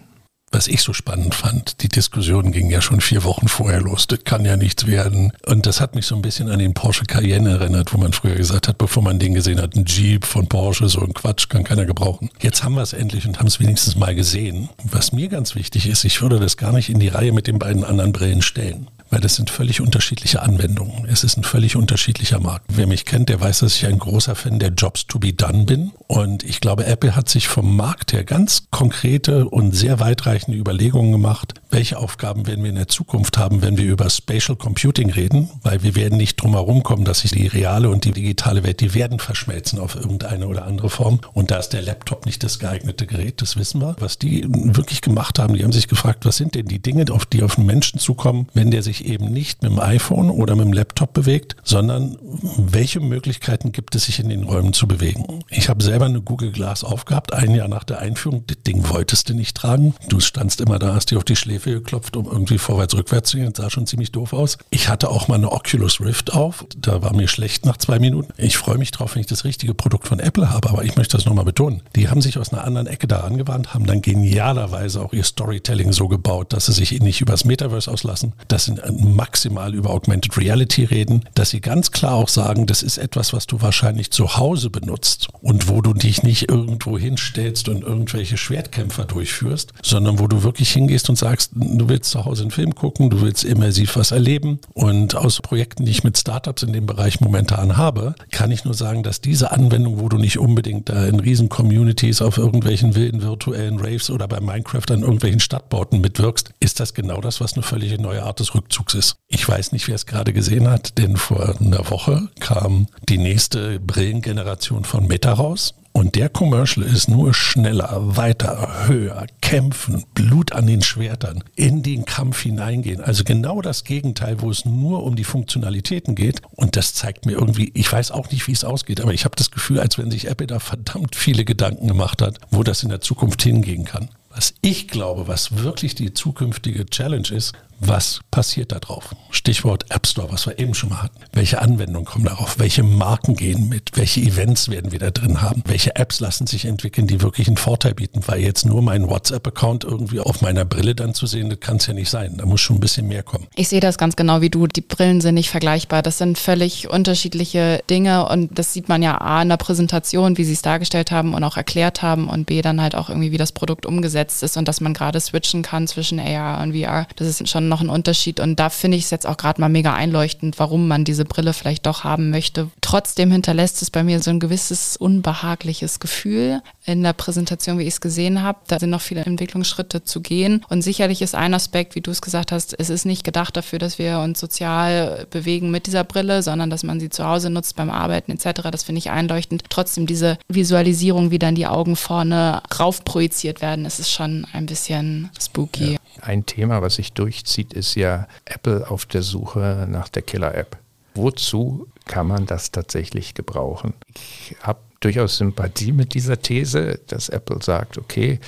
was 0.52 0.68
ich 0.68 0.82
so 0.82 0.94
spannend 0.94 1.36
fand, 1.36 1.82
die 1.84 1.90
Diskussion 1.90 2.52
ging 2.52 2.70
ja 2.70 2.82
schon 2.82 3.02
vier 3.02 3.24
Wochen 3.24 3.48
vorher 3.48 3.82
los, 3.82 4.08
das 4.08 4.24
kann 4.24 4.46
ja 4.46 4.56
nichts 4.56 4.88
werden. 4.88 5.34
Und 5.46 5.66
das 5.66 5.82
hat 5.82 5.96
mich 5.96 6.06
so 6.06 6.16
ein 6.16 6.22
bisschen 6.22 6.50
an 6.50 6.60
den 6.60 6.74
Porsche 6.74 7.06
Cayenne 7.06 7.52
erinnert, 7.52 7.94
wo 7.94 7.98
man 7.98 8.14
früher 8.14 8.36
gesagt 8.36 8.68
hat, 8.68 8.78
bevor 8.78 9.04
man 9.04 9.20
den 9.20 9.34
gesehen 9.34 9.62
hat, 9.62 9.76
ein 9.76 9.86
Jeep 9.86 10.26
von 10.26 10.48
Porsche, 10.48 10.88
so 10.88 11.02
ein 11.02 11.14
Quatsch, 11.14 11.50
kann 11.50 11.64
keiner 11.64 11.86
gebrauchen. 11.86 12.30
Jetzt 12.42 12.64
haben 12.64 12.76
wir 12.76 12.82
es 12.82 12.94
endlich 12.94 13.28
und 13.28 13.40
haben 13.40 13.48
es 13.48 13.60
wenigstens 13.60 13.96
mal 13.96 14.16
gesehen. 14.16 14.70
Was 14.84 15.12
mir 15.12 15.28
ganz 15.28 15.56
wichtig 15.56 15.88
ist, 15.88 16.06
ich 16.06 16.22
würde 16.22 16.40
das 16.40 16.58
gar 16.58 16.72
nicht 16.72 16.90
in 16.90 17.00
die 17.00 17.10
Reihe 17.10 17.34
mit 17.34 17.48
den 17.48 17.60
beiden 17.60 17.84
anderen 17.84 18.14
Brillen 18.14 18.42
stellen 18.42 18.88
weil 19.10 19.20
das 19.20 19.36
sind 19.36 19.50
völlig 19.50 19.82
unterschiedliche 19.82 20.42
Anwendungen. 20.42 21.06
Es 21.10 21.24
ist 21.24 21.38
ein 21.38 21.44
völlig 21.44 21.76
unterschiedlicher 21.76 22.40
Markt. 22.40 22.66
Wer 22.70 22.88
mich 22.88 23.06
kennt, 23.06 23.30
der 23.30 23.40
weiß, 23.40 23.60
dass 23.60 23.76
ich 23.76 23.86
ein 23.86 24.00
großer 24.00 24.36
Fan 24.36 24.60
der 24.60 24.70
Jobs 24.70 25.08
to 25.08 25.20
be 25.20 25.34
done 25.34 25.66
bin. 25.66 25.92
Und 26.08 26.44
ich 26.44 26.62
glaube, 26.62 26.86
Apple 26.86 27.16
hat 27.16 27.30
sich 27.30 27.48
vom 27.48 27.76
Markt 27.76 28.14
her 28.14 28.24
ganz 28.24 28.68
konkrete 28.72 29.48
und 29.50 29.74
sehr 29.74 30.00
weitreichende 30.00 30.58
Überlegungen 30.58 31.12
gemacht, 31.12 31.54
welche 31.70 31.98
Aufgaben 31.98 32.48
werden 32.48 32.64
wir 32.64 32.70
in 32.70 32.76
der 32.76 32.88
Zukunft 32.88 33.38
haben, 33.38 33.62
wenn 33.62 33.78
wir 33.78 33.86
über 33.86 34.10
Spatial 34.10 34.56
Computing 34.56 35.12
reden, 35.12 35.50
weil 35.64 35.84
wir 35.84 35.96
werden 35.96 36.18
nicht 36.18 36.42
drum 36.42 36.54
herum 36.54 36.84
kommen, 36.84 37.04
dass 37.04 37.20
sich 37.20 37.32
die 37.32 37.48
reale 37.48 37.90
und 37.90 38.06
die 38.06 38.12
digitale 38.12 38.64
Welt, 38.64 38.82
die 38.82 38.94
werden 38.94 39.20
verschmelzen 39.20 39.80
auf 39.80 39.96
irgendeine 39.96 40.48
oder 40.48 40.66
andere 40.66 40.90
Form. 40.90 41.20
Und 41.34 41.52
da 41.52 41.58
ist 41.58 41.70
der 41.70 41.82
Laptop 41.82 42.26
nicht 42.26 42.44
das 42.44 42.60
geeignete 42.60 43.06
Gerät, 43.06 43.42
das 43.42 43.58
wissen 43.58 43.82
wir. 43.82 43.96
Was 44.00 44.18
die 44.18 44.46
wirklich 44.48 45.02
gemacht 45.02 45.40
haben, 45.40 45.54
die 45.54 45.64
haben 45.64 45.72
sich 45.72 45.88
gefragt, 45.88 46.26
was 46.26 46.38
sind 46.38 46.56
denn 46.56 46.68
die 46.68 46.80
Dinge, 46.80 47.06
auf 47.12 47.26
die 47.26 47.44
auf 47.44 47.58
einen 47.58 47.68
Menschen 47.68 48.00
zukommen, 48.00 48.48
wenn 48.54 48.72
der 48.72 48.84
sich 48.84 49.06
eben 49.06 49.32
nicht 49.32 49.62
mit 49.62 49.72
dem 49.72 49.80
iPhone 49.80 50.30
oder 50.30 50.56
mit 50.56 50.66
dem 50.66 50.74
Laptop 50.74 51.14
bewegt, 51.14 51.56
sondern 51.64 52.18
welche 52.58 53.00
Möglichkeiten 53.00 53.72
gibt 53.72 53.96
es, 53.96 54.06
sich 54.06 54.20
in 54.20 54.30
den 54.30 54.44
Räumen 54.44 54.74
zu 54.74 54.88
bewegen. 54.88 55.44
Ich 55.50 55.70
habe 55.70 55.84
selber 55.84 56.06
eine 56.06 56.22
Google 56.22 56.52
Glass 56.52 56.84
aufgehabt, 56.84 57.34
ein 57.34 57.54
Jahr 57.54 57.68
nach 57.68 57.84
der 57.84 58.00
Einführung. 58.00 58.44
Das 58.48 58.58
Ding 58.66 58.88
wolltest 58.90 59.30
du 59.30 59.34
nicht 59.34 59.56
tragen. 59.56 59.96
Du 60.10 60.20
standst 60.20 60.62
immer 60.62 60.80
da, 60.80 60.94
hast 60.94 61.12
dir 61.12 61.18
auf 61.18 61.24
die 61.24 61.36
Schläfe 61.58 61.72
geklopft, 61.72 62.16
um 62.16 62.26
irgendwie 62.26 62.58
vorwärts, 62.58 62.96
rückwärts 62.96 63.32
zu 63.32 63.38
gehen. 63.38 63.52
Das 63.52 63.64
sah 63.64 63.70
schon 63.70 63.88
ziemlich 63.88 64.12
doof 64.12 64.34
aus. 64.34 64.58
Ich 64.70 64.90
hatte 64.90 65.10
auch 65.10 65.28
mal 65.28 65.36
eine 65.36 65.52
Oculus 65.52 66.00
Rift 66.02 66.34
auf. 66.34 66.66
Da 66.78 67.02
war 67.02 67.16
mir 67.16 67.28
schlecht 67.28 67.66
nach 67.66 67.78
zwei 67.78 67.98
Minuten. 68.00 68.32
Ich 68.38 68.58
freue 68.58 68.78
mich 68.78 68.92
drauf, 68.92 69.16
wenn 69.16 69.22
ich 69.22 69.28
das 69.28 69.44
richtige 69.44 69.74
Produkt 69.74 70.08
von 70.08 70.20
Apple 70.20 70.52
habe, 70.52 70.70
aber 70.70 70.84
ich 70.86 70.96
möchte 70.96 71.18
das 71.18 71.26
nochmal 71.26 71.46
betonen. 71.46 71.82
Die 71.96 72.10
haben 72.10 72.22
sich 72.22 72.38
aus 72.38 72.54
einer 72.54 72.64
anderen 72.64 72.86
Ecke 72.86 73.08
daran 73.08 73.38
gewandt, 73.38 73.74
haben 73.74 73.86
dann 73.88 74.02
genialerweise 74.02 75.02
auch 75.02 75.14
ihr 75.14 75.24
Storytelling 75.24 75.94
so 75.94 76.08
gebaut, 76.08 76.54
dass 76.54 76.68
sie 76.68 76.74
sich 76.74 76.92
nicht 77.00 77.22
übers 77.22 77.44
Metaverse 77.44 77.90
auslassen. 77.92 78.34
Das 78.48 78.66
sind 78.66 78.82
maximal 79.00 79.74
über 79.74 79.90
Augmented 79.90 80.38
Reality 80.38 80.84
reden, 80.84 81.26
dass 81.34 81.50
sie 81.50 81.62
ganz 81.62 81.92
klar 81.92 82.14
auch 82.14 82.30
sagen, 82.30 82.68
das 82.68 82.84
ist 82.84 82.98
etwas, 82.98 83.34
was 83.34 83.48
du 83.48 83.62
wahrscheinlich 83.62 84.12
zu 84.12 84.38
Hause 84.38 84.70
benutzt 84.70 85.30
und 85.42 85.68
wo 85.68 85.82
du 85.82 85.94
dich 85.94 86.22
nicht 86.22 86.50
irgendwo 86.50 87.00
hinstellst 87.00 87.70
und 87.70 87.82
irgendwelche 87.82 88.38
Schwertkämpfer 88.38 89.06
durchführst, 89.06 89.74
sondern 89.82 90.20
wo 90.20 90.28
du 90.28 90.44
wirklich 90.44 90.72
hingehst 90.72 91.10
und 91.10 91.16
sagst, 91.16 91.47
du 91.54 91.90
willst 91.90 92.12
zu 92.12 92.26
Hause 92.26 92.44
einen 92.44 92.52
Film 92.52 92.76
gucken, 92.76 93.10
du 93.10 93.22
willst 93.22 93.44
immersiv 93.44 93.96
was 93.96 94.12
erleben 94.12 94.60
und 94.74 95.16
aus 95.16 95.42
Projekten, 95.42 95.86
die 95.86 95.92
ich 95.92 96.04
mit 96.04 96.18
Startups 96.18 96.64
in 96.64 96.74
dem 96.74 96.86
Bereich 96.86 97.22
momentan 97.22 97.78
habe, 97.78 98.16
kann 98.32 98.52
ich 98.52 98.66
nur 98.66 98.74
sagen, 98.74 99.04
dass 99.04 99.22
diese 99.22 99.52
Anwendung, 99.52 100.00
wo 100.00 100.10
du 100.10 100.18
nicht 100.18 100.40
unbedingt 100.40 100.90
da 100.90 101.06
in 101.06 101.20
riesen 101.20 101.50
Communities 101.50 102.22
auf 102.22 102.38
irgendwelchen 102.38 102.96
wilden 102.96 103.22
virtuellen 103.22 103.80
Raves 103.80 104.10
oder 104.10 104.28
bei 104.28 104.40
Minecraft 104.40 104.92
an 104.92 105.02
irgendwelchen 105.02 105.40
Stadtbauten 105.40 106.02
mitwirkst, 106.02 106.52
ist 106.60 106.80
das 106.80 106.94
genau 106.94 107.22
das, 107.22 107.42
was 107.42 107.54
eine 107.54 107.64
völlig 107.64 107.98
neue 108.00 108.24
Art 108.24 108.40
des 108.40 108.54
Rückzugs 108.54 108.94
ist. 108.94 109.16
Ich 109.28 109.48
weiß 109.48 109.72
nicht, 109.72 109.88
wer 109.88 109.96
es 109.96 110.06
gerade 110.06 110.34
gesehen 110.34 110.70
hat, 110.70 110.98
denn 110.98 111.18
vor 111.18 111.56
einer 111.60 111.90
Woche 111.90 112.30
kam 112.40 112.88
die 113.10 113.18
nächste 113.18 113.80
Brillengeneration 113.80 114.84
von 114.84 115.08
Meta 115.08 115.34
raus. 115.34 115.74
Und 115.98 116.14
der 116.14 116.30
Commercial 116.30 116.86
ist 116.86 117.08
nur 117.08 117.34
schneller, 117.34 118.16
weiter, 118.16 118.86
höher, 118.86 119.26
kämpfen, 119.42 120.06
Blut 120.14 120.52
an 120.52 120.68
den 120.68 120.84
Schwertern, 120.84 121.44
in 121.56 121.82
den 121.82 122.06
Kampf 122.06 122.44
hineingehen. 122.44 123.02
Also 123.02 123.24
genau 123.24 123.64
das 123.64 123.84
Gegenteil, 123.84 124.40
wo 124.42 124.52
es 124.52 124.64
nur 124.64 125.02
um 125.02 125.16
die 125.16 125.24
Funktionalitäten 125.24 126.14
geht. 126.14 126.44
Und 126.52 126.76
das 126.76 126.94
zeigt 126.94 127.26
mir 127.26 127.32
irgendwie, 127.32 127.72
ich 127.74 127.92
weiß 127.92 128.12
auch 128.12 128.30
nicht, 128.30 128.46
wie 128.48 128.52
es 128.52 128.64
ausgeht, 128.64 129.02
aber 129.02 129.12
ich 129.12 129.26
habe 129.26 129.36
das 129.36 129.50
Gefühl, 129.50 129.80
als 129.80 129.98
wenn 129.98 130.12
sich 130.12 130.28
Apple 130.28 130.46
da 130.46 130.60
verdammt 130.60 131.16
viele 131.16 131.46
Gedanken 131.46 131.88
gemacht 131.88 132.22
hat, 132.22 132.38
wo 132.52 132.62
das 132.62 132.84
in 132.84 132.90
der 132.90 133.02
Zukunft 133.02 133.42
hingehen 133.42 133.84
kann. 133.84 134.10
Was 134.30 134.54
ich 134.62 134.90
glaube, 134.90 135.28
was 135.28 135.64
wirklich 135.64 135.96
die 135.96 136.14
zukünftige 136.14 136.86
Challenge 136.86 137.30
ist, 137.32 137.54
was 137.80 138.22
passiert 138.32 138.72
da 138.72 138.80
drauf? 138.80 139.16
Stichwort 139.30 139.86
App 139.90 140.08
Store, 140.08 140.32
was 140.32 140.48
wir 140.48 140.58
eben 140.58 140.74
schon 140.74 140.90
mal 140.90 141.04
hatten. 141.04 141.20
Welche 141.32 141.62
Anwendungen 141.62 142.06
kommen 142.06 142.26
darauf? 142.26 142.58
Welche 142.60 142.84
Marken 142.84 143.36
gehen 143.36 143.70
mit? 143.70 143.92
Welche 143.96 144.22
Events 144.22 144.70
werden 144.70 144.92
wir 144.92 145.00
da 145.00 145.12
drin 145.12 145.42
haben? 145.42 145.64
Welche 145.66 145.96
Apps 145.96 146.20
lassen 146.20 146.48
sich 146.48 146.66
entwickeln, 146.66 147.08
die 147.08 147.22
wirklich 147.22 147.48
einen 147.48 147.58
Vorteil 147.58 147.94
bieten? 147.94 148.22
Weil 148.26 148.42
jetzt 148.42 148.66
nur 148.66 148.82
mein 148.82 149.10
WhatsApp-Account 149.10 149.84
irgendwie 149.84 150.20
auf 150.20 150.42
meiner 150.42 150.66
Brille 150.66 150.96
dann 150.96 151.14
zu 151.14 151.28
sehen, 151.28 151.50
das 151.50 151.60
kann 151.60 151.78
es 151.78 151.88
ja 151.88 151.94
nicht 151.94 152.10
sein. 152.10 152.38
Da 152.38 152.46
muss 152.46 152.62
schon 152.62 152.78
ein 152.78 152.80
bisschen 152.80 153.08
mehr 153.08 153.24
kommen. 153.24 153.48
Ich 153.56 153.70
sehe 153.70 153.80
das 153.80 153.98
ganz 153.98 154.16
genau 154.16 154.42
wie 154.42 154.50
du. 154.50 154.68
Die 154.68 154.82
Brillen 154.82 155.22
sind 155.22 155.36
nicht 155.36 155.50
vergleichbar. 155.50 156.02
Das 156.02 156.18
sind 156.18 156.38
völlig 156.38 156.90
unterschiedliche 156.90 157.84
Dinge 157.90 158.28
und 158.28 158.58
das 158.58 158.74
sieht 158.74 158.90
man 158.90 159.04
ja 159.04 159.20
A 159.22 159.42
in 159.42 159.50
der 159.50 159.58
Präsentation, 159.58 160.38
wie 160.38 160.44
sie 160.44 160.54
es 160.54 160.62
dargestellt 160.62 161.12
haben 161.12 161.34
und 161.34 161.44
auch 161.44 161.58
erklärt 161.58 162.02
haben 162.02 162.28
und 162.28 162.46
B 162.46 162.62
dann 162.62 162.82
halt 162.82 162.96
auch 162.96 163.10
irgendwie, 163.10 163.32
wie 163.32 163.38
das 163.38 163.52
Produkt 163.52 163.86
umgesetzt 163.86 164.42
ist 164.42 164.58
und 164.58 164.68
dass 164.68 164.82
man 164.82 164.94
gerade 164.94 165.20
switchen 165.20 165.62
kann 165.62 165.88
zwischen 165.88 166.20
AR 166.20 166.62
und 166.64 166.74
VR. 166.74 167.08
Das 167.16 167.28
ist 167.28 167.48
schon 167.48 167.67
noch 167.68 167.82
ein 167.82 167.90
Unterschied. 167.90 168.40
Und 168.40 168.60
da 168.60 168.70
finde 168.70 168.98
ich 168.98 169.06
es 169.06 169.10
jetzt 169.10 169.28
auch 169.28 169.38
gerade 169.38 169.62
mal 169.62 169.70
mega 169.70 169.94
einleuchtend, 169.94 170.60
warum 170.60 170.88
man 170.88 171.04
diese 171.04 171.26
Brille 171.26 171.54
vielleicht 171.54 171.86
doch 171.86 172.04
haben 172.04 172.30
möchte. 172.30 172.70
Trotzdem 172.82 173.32
hinterlässt 173.32 173.82
es 173.82 173.92
bei 173.92 174.04
mir 174.04 174.22
so 174.22 174.30
ein 174.30 174.40
gewisses 174.40 174.98
unbehagliches 174.98 176.00
Gefühl 176.00 176.62
in 176.86 177.04
der 177.04 177.14
Präsentation, 177.14 177.78
wie 177.78 177.84
ich 177.84 177.96
es 177.96 178.02
gesehen 178.02 178.42
habe. 178.42 178.60
Da 178.68 178.80
sind 178.80 178.90
noch 178.90 179.02
viele 179.02 179.22
Entwicklungsschritte 179.22 180.04
zu 180.04 180.22
gehen. 180.22 180.66
Und 180.70 180.82
sicherlich 180.82 181.22
ist 181.22 181.36
ein 181.36 181.54
Aspekt, 181.54 181.96
wie 181.96 182.02
du 182.02 182.12
es 182.12 182.22
gesagt 182.22 182.52
hast, 182.52 182.78
es 182.80 182.90
ist 182.90 183.06
nicht 183.06 183.24
gedacht 183.24 183.58
dafür, 183.58 183.80
dass 183.80 184.00
wir 184.00 184.20
uns 184.20 184.40
sozial 184.40 185.28
bewegen 185.30 185.72
mit 185.72 185.88
dieser 185.88 186.04
Brille, 186.04 186.42
sondern 186.44 186.70
dass 186.70 186.84
man 186.84 187.00
sie 187.00 187.10
zu 187.10 187.26
Hause 187.26 187.50
nutzt 187.50 187.76
beim 187.76 187.90
Arbeiten 187.90 188.32
etc. 188.32 188.62
Das 188.72 188.84
finde 188.84 189.00
ich 189.00 189.10
einleuchtend. 189.10 189.64
Trotzdem 189.70 190.08
diese 190.08 190.38
Visualisierung, 190.48 191.32
wie 191.32 191.40
dann 191.40 191.56
die 191.56 191.68
Augen 191.68 191.96
vorne 191.96 192.62
raufprojiziert 192.80 193.62
werden, 193.62 193.86
ist 193.86 194.00
es 194.00 194.12
schon 194.12 194.46
ein 194.54 194.66
bisschen 194.66 195.30
spooky. 195.40 195.94
Ja. 195.94 195.98
Ein 196.22 196.46
Thema, 196.46 196.82
was 196.82 196.96
sich 196.96 197.14
durchzieht, 197.14 197.74
ist 197.74 197.96
ja 197.96 198.28
Apple 198.46 198.90
auf 198.90 199.06
der 199.06 199.22
Suche 199.22 199.88
nach 199.90 200.10
der 200.10 200.22
Killer-App. 200.22 200.78
Wozu 201.16 201.88
kann 202.06 202.28
man 202.28 202.46
das 202.46 202.72
tatsächlich 202.72 203.34
gebrauchen? 203.34 203.94
Ich 204.14 204.56
habe 204.62 204.80
durchaus 205.00 205.38
Sympathie 205.38 205.92
mit 205.92 206.14
dieser 206.14 206.42
These, 206.42 207.00
dass 207.08 207.30
Apple 207.30 207.62
sagt, 207.62 207.98
okay, 207.98 208.40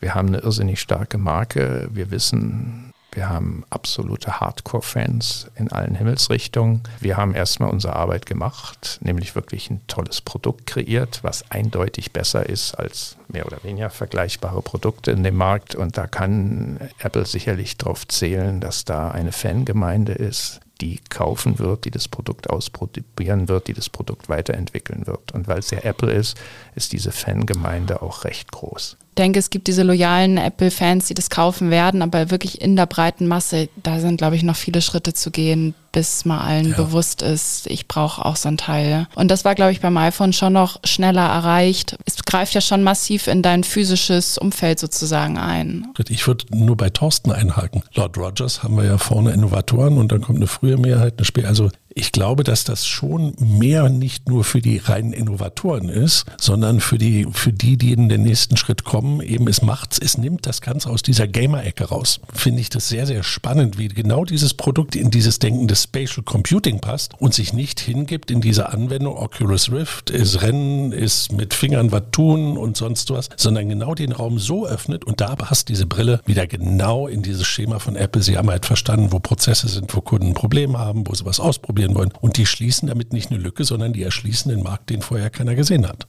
wir 0.00 0.14
haben 0.14 0.28
eine 0.28 0.38
irrsinnig 0.38 0.80
starke 0.80 1.18
Marke, 1.18 1.88
wir 1.92 2.10
wissen, 2.10 2.87
wir 3.18 3.28
haben 3.28 3.64
absolute 3.68 4.38
Hardcore-Fans 4.38 5.50
in 5.56 5.72
allen 5.72 5.96
Himmelsrichtungen. 5.96 6.84
Wir 7.00 7.16
haben 7.16 7.34
erstmal 7.34 7.68
unsere 7.68 7.96
Arbeit 7.96 8.26
gemacht, 8.26 9.00
nämlich 9.02 9.34
wirklich 9.34 9.70
ein 9.70 9.80
tolles 9.88 10.20
Produkt 10.20 10.66
kreiert, 10.66 11.24
was 11.24 11.50
eindeutig 11.50 12.12
besser 12.12 12.48
ist 12.48 12.76
als 12.76 13.16
mehr 13.26 13.44
oder 13.44 13.58
weniger 13.64 13.90
vergleichbare 13.90 14.62
Produkte 14.62 15.10
in 15.10 15.24
dem 15.24 15.34
Markt. 15.34 15.74
Und 15.74 15.98
da 15.98 16.06
kann 16.06 16.78
Apple 17.00 17.26
sicherlich 17.26 17.76
darauf 17.76 18.06
zählen, 18.06 18.60
dass 18.60 18.84
da 18.84 19.10
eine 19.10 19.32
Fangemeinde 19.32 20.12
ist, 20.12 20.60
die 20.80 21.00
kaufen 21.08 21.58
wird, 21.58 21.86
die 21.86 21.90
das 21.90 22.06
Produkt 22.06 22.48
ausprobieren 22.48 23.48
wird, 23.48 23.66
die 23.66 23.74
das 23.74 23.88
Produkt 23.88 24.28
weiterentwickeln 24.28 25.08
wird. 25.08 25.32
Und 25.32 25.48
weil 25.48 25.58
es 25.58 25.72
ja 25.72 25.80
Apple 25.80 26.12
ist, 26.12 26.38
ist 26.76 26.92
diese 26.92 27.10
Fangemeinde 27.10 28.00
auch 28.00 28.22
recht 28.22 28.52
groß. 28.52 28.96
Ich 29.18 29.20
denke, 29.24 29.40
es 29.40 29.50
gibt 29.50 29.66
diese 29.66 29.82
loyalen 29.82 30.36
Apple-Fans, 30.36 31.06
die 31.06 31.14
das 31.14 31.28
kaufen 31.28 31.72
werden, 31.72 32.02
aber 32.02 32.30
wirklich 32.30 32.60
in 32.60 32.76
der 32.76 32.86
breiten 32.86 33.26
Masse, 33.26 33.68
da 33.82 33.98
sind, 33.98 34.18
glaube 34.18 34.36
ich, 34.36 34.44
noch 34.44 34.54
viele 34.54 34.80
Schritte 34.80 35.12
zu 35.12 35.32
gehen, 35.32 35.74
bis 35.98 36.24
mal 36.24 36.38
allen 36.38 36.70
ja. 36.70 36.76
bewusst 36.76 37.22
ist, 37.22 37.66
ich 37.66 37.88
brauche 37.88 38.24
auch 38.24 38.36
so 38.36 38.48
ein 38.48 38.56
Teil. 38.56 39.08
Und 39.16 39.32
das 39.32 39.44
war, 39.44 39.56
glaube 39.56 39.72
ich, 39.72 39.80
beim 39.80 39.96
iPhone 39.96 40.32
schon 40.32 40.52
noch 40.52 40.78
schneller 40.84 41.26
erreicht. 41.26 41.96
Es 42.04 42.22
greift 42.24 42.54
ja 42.54 42.60
schon 42.60 42.84
massiv 42.84 43.26
in 43.26 43.42
dein 43.42 43.64
physisches 43.64 44.38
Umfeld 44.38 44.78
sozusagen 44.78 45.38
ein. 45.38 45.88
Ich 46.08 46.24
würde 46.28 46.44
nur 46.56 46.76
bei 46.76 46.88
Thorsten 46.88 47.32
einhaken. 47.32 47.82
Lord 47.94 48.16
Rogers 48.16 48.62
haben 48.62 48.76
wir 48.76 48.84
ja 48.84 48.96
vorne 48.96 49.32
Innovatoren 49.32 49.98
und 49.98 50.12
dann 50.12 50.20
kommt 50.20 50.38
eine 50.38 50.46
frühe 50.46 50.76
Mehrheit, 50.76 51.14
eine 51.16 51.24
späte. 51.24 51.48
Also 51.48 51.68
ich 51.98 52.12
glaube, 52.12 52.44
dass 52.44 52.62
das 52.62 52.86
schon 52.86 53.34
mehr 53.40 53.88
nicht 53.88 54.28
nur 54.28 54.44
für 54.44 54.60
die 54.60 54.78
reinen 54.78 55.12
Innovatoren 55.12 55.88
ist, 55.88 56.26
sondern 56.40 56.78
für 56.78 56.96
die, 56.96 57.26
für 57.32 57.52
die, 57.52 57.76
die 57.76 57.92
in 57.92 58.08
den 58.08 58.22
nächsten 58.22 58.56
Schritt 58.56 58.84
kommen, 58.84 59.20
eben 59.20 59.48
es 59.48 59.62
macht, 59.62 60.00
es 60.00 60.16
nimmt 60.16 60.46
das 60.46 60.60
Ganze 60.60 60.90
aus 60.90 61.02
dieser 61.02 61.26
Gamer-Ecke 61.26 61.86
raus. 61.86 62.20
Finde 62.32 62.60
ich 62.60 62.70
das 62.70 62.88
sehr, 62.88 63.04
sehr 63.04 63.24
spannend, 63.24 63.78
wie 63.78 63.88
genau 63.88 64.24
dieses 64.24 64.54
Produkt 64.54 64.94
in 64.94 65.10
dieses 65.10 65.40
Denken 65.40 65.66
des 65.66 65.87
Spatial 65.88 66.22
Computing 66.22 66.80
passt 66.80 67.14
und 67.18 67.32
sich 67.32 67.54
nicht 67.54 67.80
hingibt 67.80 68.30
in 68.30 68.42
diese 68.42 68.68
Anwendung 68.68 69.16
Oculus 69.16 69.72
Rift, 69.72 70.10
ist 70.10 70.42
Rennen, 70.42 70.92
ist 70.92 71.32
mit 71.32 71.54
Fingern 71.54 71.90
was 71.92 72.02
tun 72.12 72.58
und 72.58 72.76
sonst 72.76 73.10
was, 73.10 73.30
sondern 73.36 73.70
genau 73.70 73.94
den 73.94 74.12
Raum 74.12 74.38
so 74.38 74.66
öffnet 74.66 75.06
und 75.06 75.22
da 75.22 75.34
passt 75.34 75.70
diese 75.70 75.86
Brille 75.86 76.20
wieder 76.26 76.46
genau 76.46 77.06
in 77.06 77.22
dieses 77.22 77.46
Schema 77.46 77.78
von 77.78 77.96
Apple. 77.96 78.20
Sie 78.20 78.36
haben 78.36 78.50
halt 78.50 78.66
verstanden, 78.66 79.12
wo 79.12 79.18
Prozesse 79.18 79.66
sind, 79.66 79.96
wo 79.96 80.02
Kunden 80.02 80.34
Probleme 80.34 80.78
haben, 80.78 81.06
wo 81.06 81.14
sie 81.14 81.24
was 81.24 81.40
ausprobieren 81.40 81.94
wollen. 81.94 82.12
Und 82.20 82.36
die 82.36 82.44
schließen 82.44 82.88
damit 82.88 83.14
nicht 83.14 83.30
eine 83.30 83.40
Lücke, 83.40 83.64
sondern 83.64 83.94
die 83.94 84.02
erschließen 84.02 84.50
den 84.50 84.62
Markt, 84.62 84.90
den 84.90 85.00
vorher 85.00 85.30
keiner 85.30 85.54
gesehen 85.54 85.88
hat. 85.88 86.06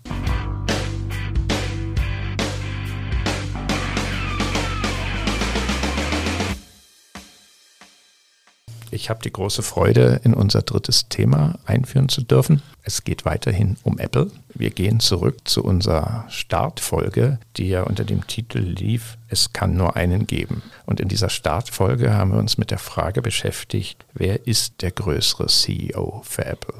Ich 8.91 9.09
habe 9.11 9.21
die 9.21 9.31
große 9.31 9.61
Freude, 9.61 10.19
in 10.23 10.33
unser 10.33 10.63
drittes 10.63 11.09
Thema 11.09 11.59
einführen 11.65 12.09
zu 12.09 12.23
dürfen. 12.23 12.63
Es 12.81 13.03
geht 13.03 13.23
weiterhin 13.23 13.77
um 13.83 13.99
Apple. 13.99 14.31
Wir 14.55 14.71
gehen 14.71 14.99
zurück 14.99 15.47
zu 15.47 15.63
unserer 15.63 16.25
Startfolge, 16.29 17.37
die 17.57 17.69
ja 17.69 17.83
unter 17.83 18.03
dem 18.03 18.25
Titel 18.25 18.57
lief, 18.59 19.17
es 19.27 19.53
kann 19.53 19.75
nur 19.75 19.95
einen 19.95 20.25
geben. 20.25 20.63
Und 20.87 20.99
in 20.99 21.07
dieser 21.07 21.29
Startfolge 21.29 22.13
haben 22.13 22.31
wir 22.31 22.39
uns 22.39 22.57
mit 22.57 22.71
der 22.71 22.79
Frage 22.79 23.21
beschäftigt, 23.21 24.05
wer 24.13 24.47
ist 24.47 24.81
der 24.81 24.91
größere 24.91 25.45
CEO 25.47 26.21
für 26.25 26.45
Apple? 26.45 26.73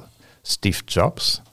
Steve 0.43 0.79
Jobs 0.87 1.43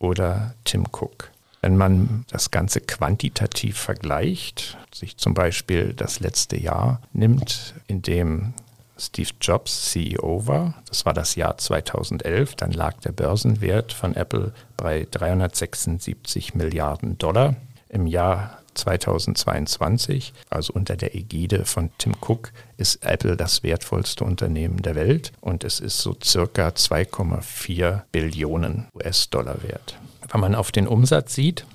oder 0.00 0.54
Tim 0.64 0.86
Cook? 0.90 1.30
Wenn 1.60 1.76
man 1.76 2.24
das 2.30 2.50
Ganze 2.50 2.80
quantitativ 2.80 3.78
vergleicht, 3.78 4.76
sich 4.92 5.18
zum 5.18 5.34
Beispiel 5.34 5.92
das 5.94 6.18
letzte 6.18 6.58
Jahr 6.58 7.00
nimmt, 7.12 7.74
in 7.86 8.02
dem 8.02 8.54
Steve 9.00 9.30
Jobs 9.40 9.90
CEO 9.90 10.46
war. 10.46 10.74
Das 10.88 11.06
war 11.06 11.14
das 11.14 11.34
Jahr 11.34 11.56
2011. 11.56 12.54
Dann 12.56 12.72
lag 12.72 13.00
der 13.00 13.12
Börsenwert 13.12 13.92
von 13.92 14.14
Apple 14.14 14.52
bei 14.76 15.06
376 15.10 16.54
Milliarden 16.54 17.18
Dollar. 17.18 17.56
Im 17.88 18.06
Jahr 18.06 18.60
2022, 18.74 20.32
also 20.48 20.72
unter 20.72 20.96
der 20.96 21.14
Ägide 21.14 21.64
von 21.64 21.90
Tim 21.98 22.14
Cook, 22.20 22.52
ist 22.76 23.04
Apple 23.04 23.36
das 23.36 23.62
wertvollste 23.62 24.24
Unternehmen 24.24 24.82
der 24.82 24.94
Welt 24.94 25.32
und 25.40 25.64
es 25.64 25.80
ist 25.80 25.98
so 25.98 26.16
circa 26.22 26.68
2,4 26.68 28.02
Billionen 28.12 28.86
US-Dollar 28.94 29.62
wert. 29.62 29.98
Wenn 30.30 30.40
man 30.40 30.54
auf 30.54 30.70
den 30.70 30.86
Umsatz 30.86 31.34
sieht, 31.34 31.66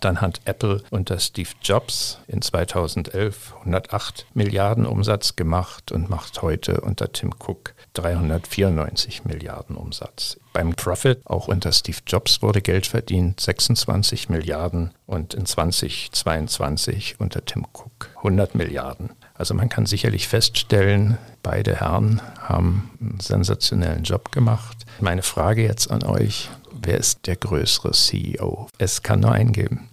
dann 0.00 0.20
hat 0.20 0.40
Apple 0.44 0.82
unter 0.90 1.18
Steve 1.18 1.50
Jobs 1.62 2.18
in 2.26 2.42
2011 2.42 3.54
108 3.60 4.26
Milliarden 4.34 4.86
Umsatz 4.86 5.36
gemacht 5.36 5.92
und 5.92 6.10
macht 6.10 6.42
heute 6.42 6.80
unter 6.80 7.12
Tim 7.12 7.32
Cook 7.38 7.74
394 7.94 9.24
Milliarden 9.24 9.76
Umsatz. 9.76 10.38
Beim 10.52 10.74
Profit, 10.74 11.20
auch 11.24 11.48
unter 11.48 11.72
Steve 11.72 11.98
Jobs 12.06 12.42
wurde 12.42 12.62
Geld 12.62 12.86
verdient, 12.86 13.40
26 13.40 14.28
Milliarden 14.28 14.92
und 15.06 15.34
in 15.34 15.46
2022 15.46 17.16
unter 17.18 17.44
Tim 17.44 17.66
Cook 17.72 18.10
100 18.16 18.54
Milliarden. 18.54 19.10
Also 19.34 19.54
man 19.54 19.68
kann 19.68 19.86
sicherlich 19.86 20.26
feststellen, 20.26 21.16
beide 21.42 21.76
Herren 21.76 22.20
haben 22.40 22.90
einen 23.00 23.20
sensationellen 23.20 24.02
Job 24.02 24.32
gemacht. 24.32 24.84
Meine 25.00 25.22
Frage 25.22 25.62
jetzt 25.62 25.90
an 25.90 26.02
euch, 26.02 26.50
wer 26.82 26.98
ist 26.98 27.26
der 27.26 27.36
größere 27.36 27.92
CEO? 27.92 28.68
Es 28.78 29.02
kann 29.02 29.20
nur 29.20 29.32
einen 29.32 29.52
geben 29.52 29.88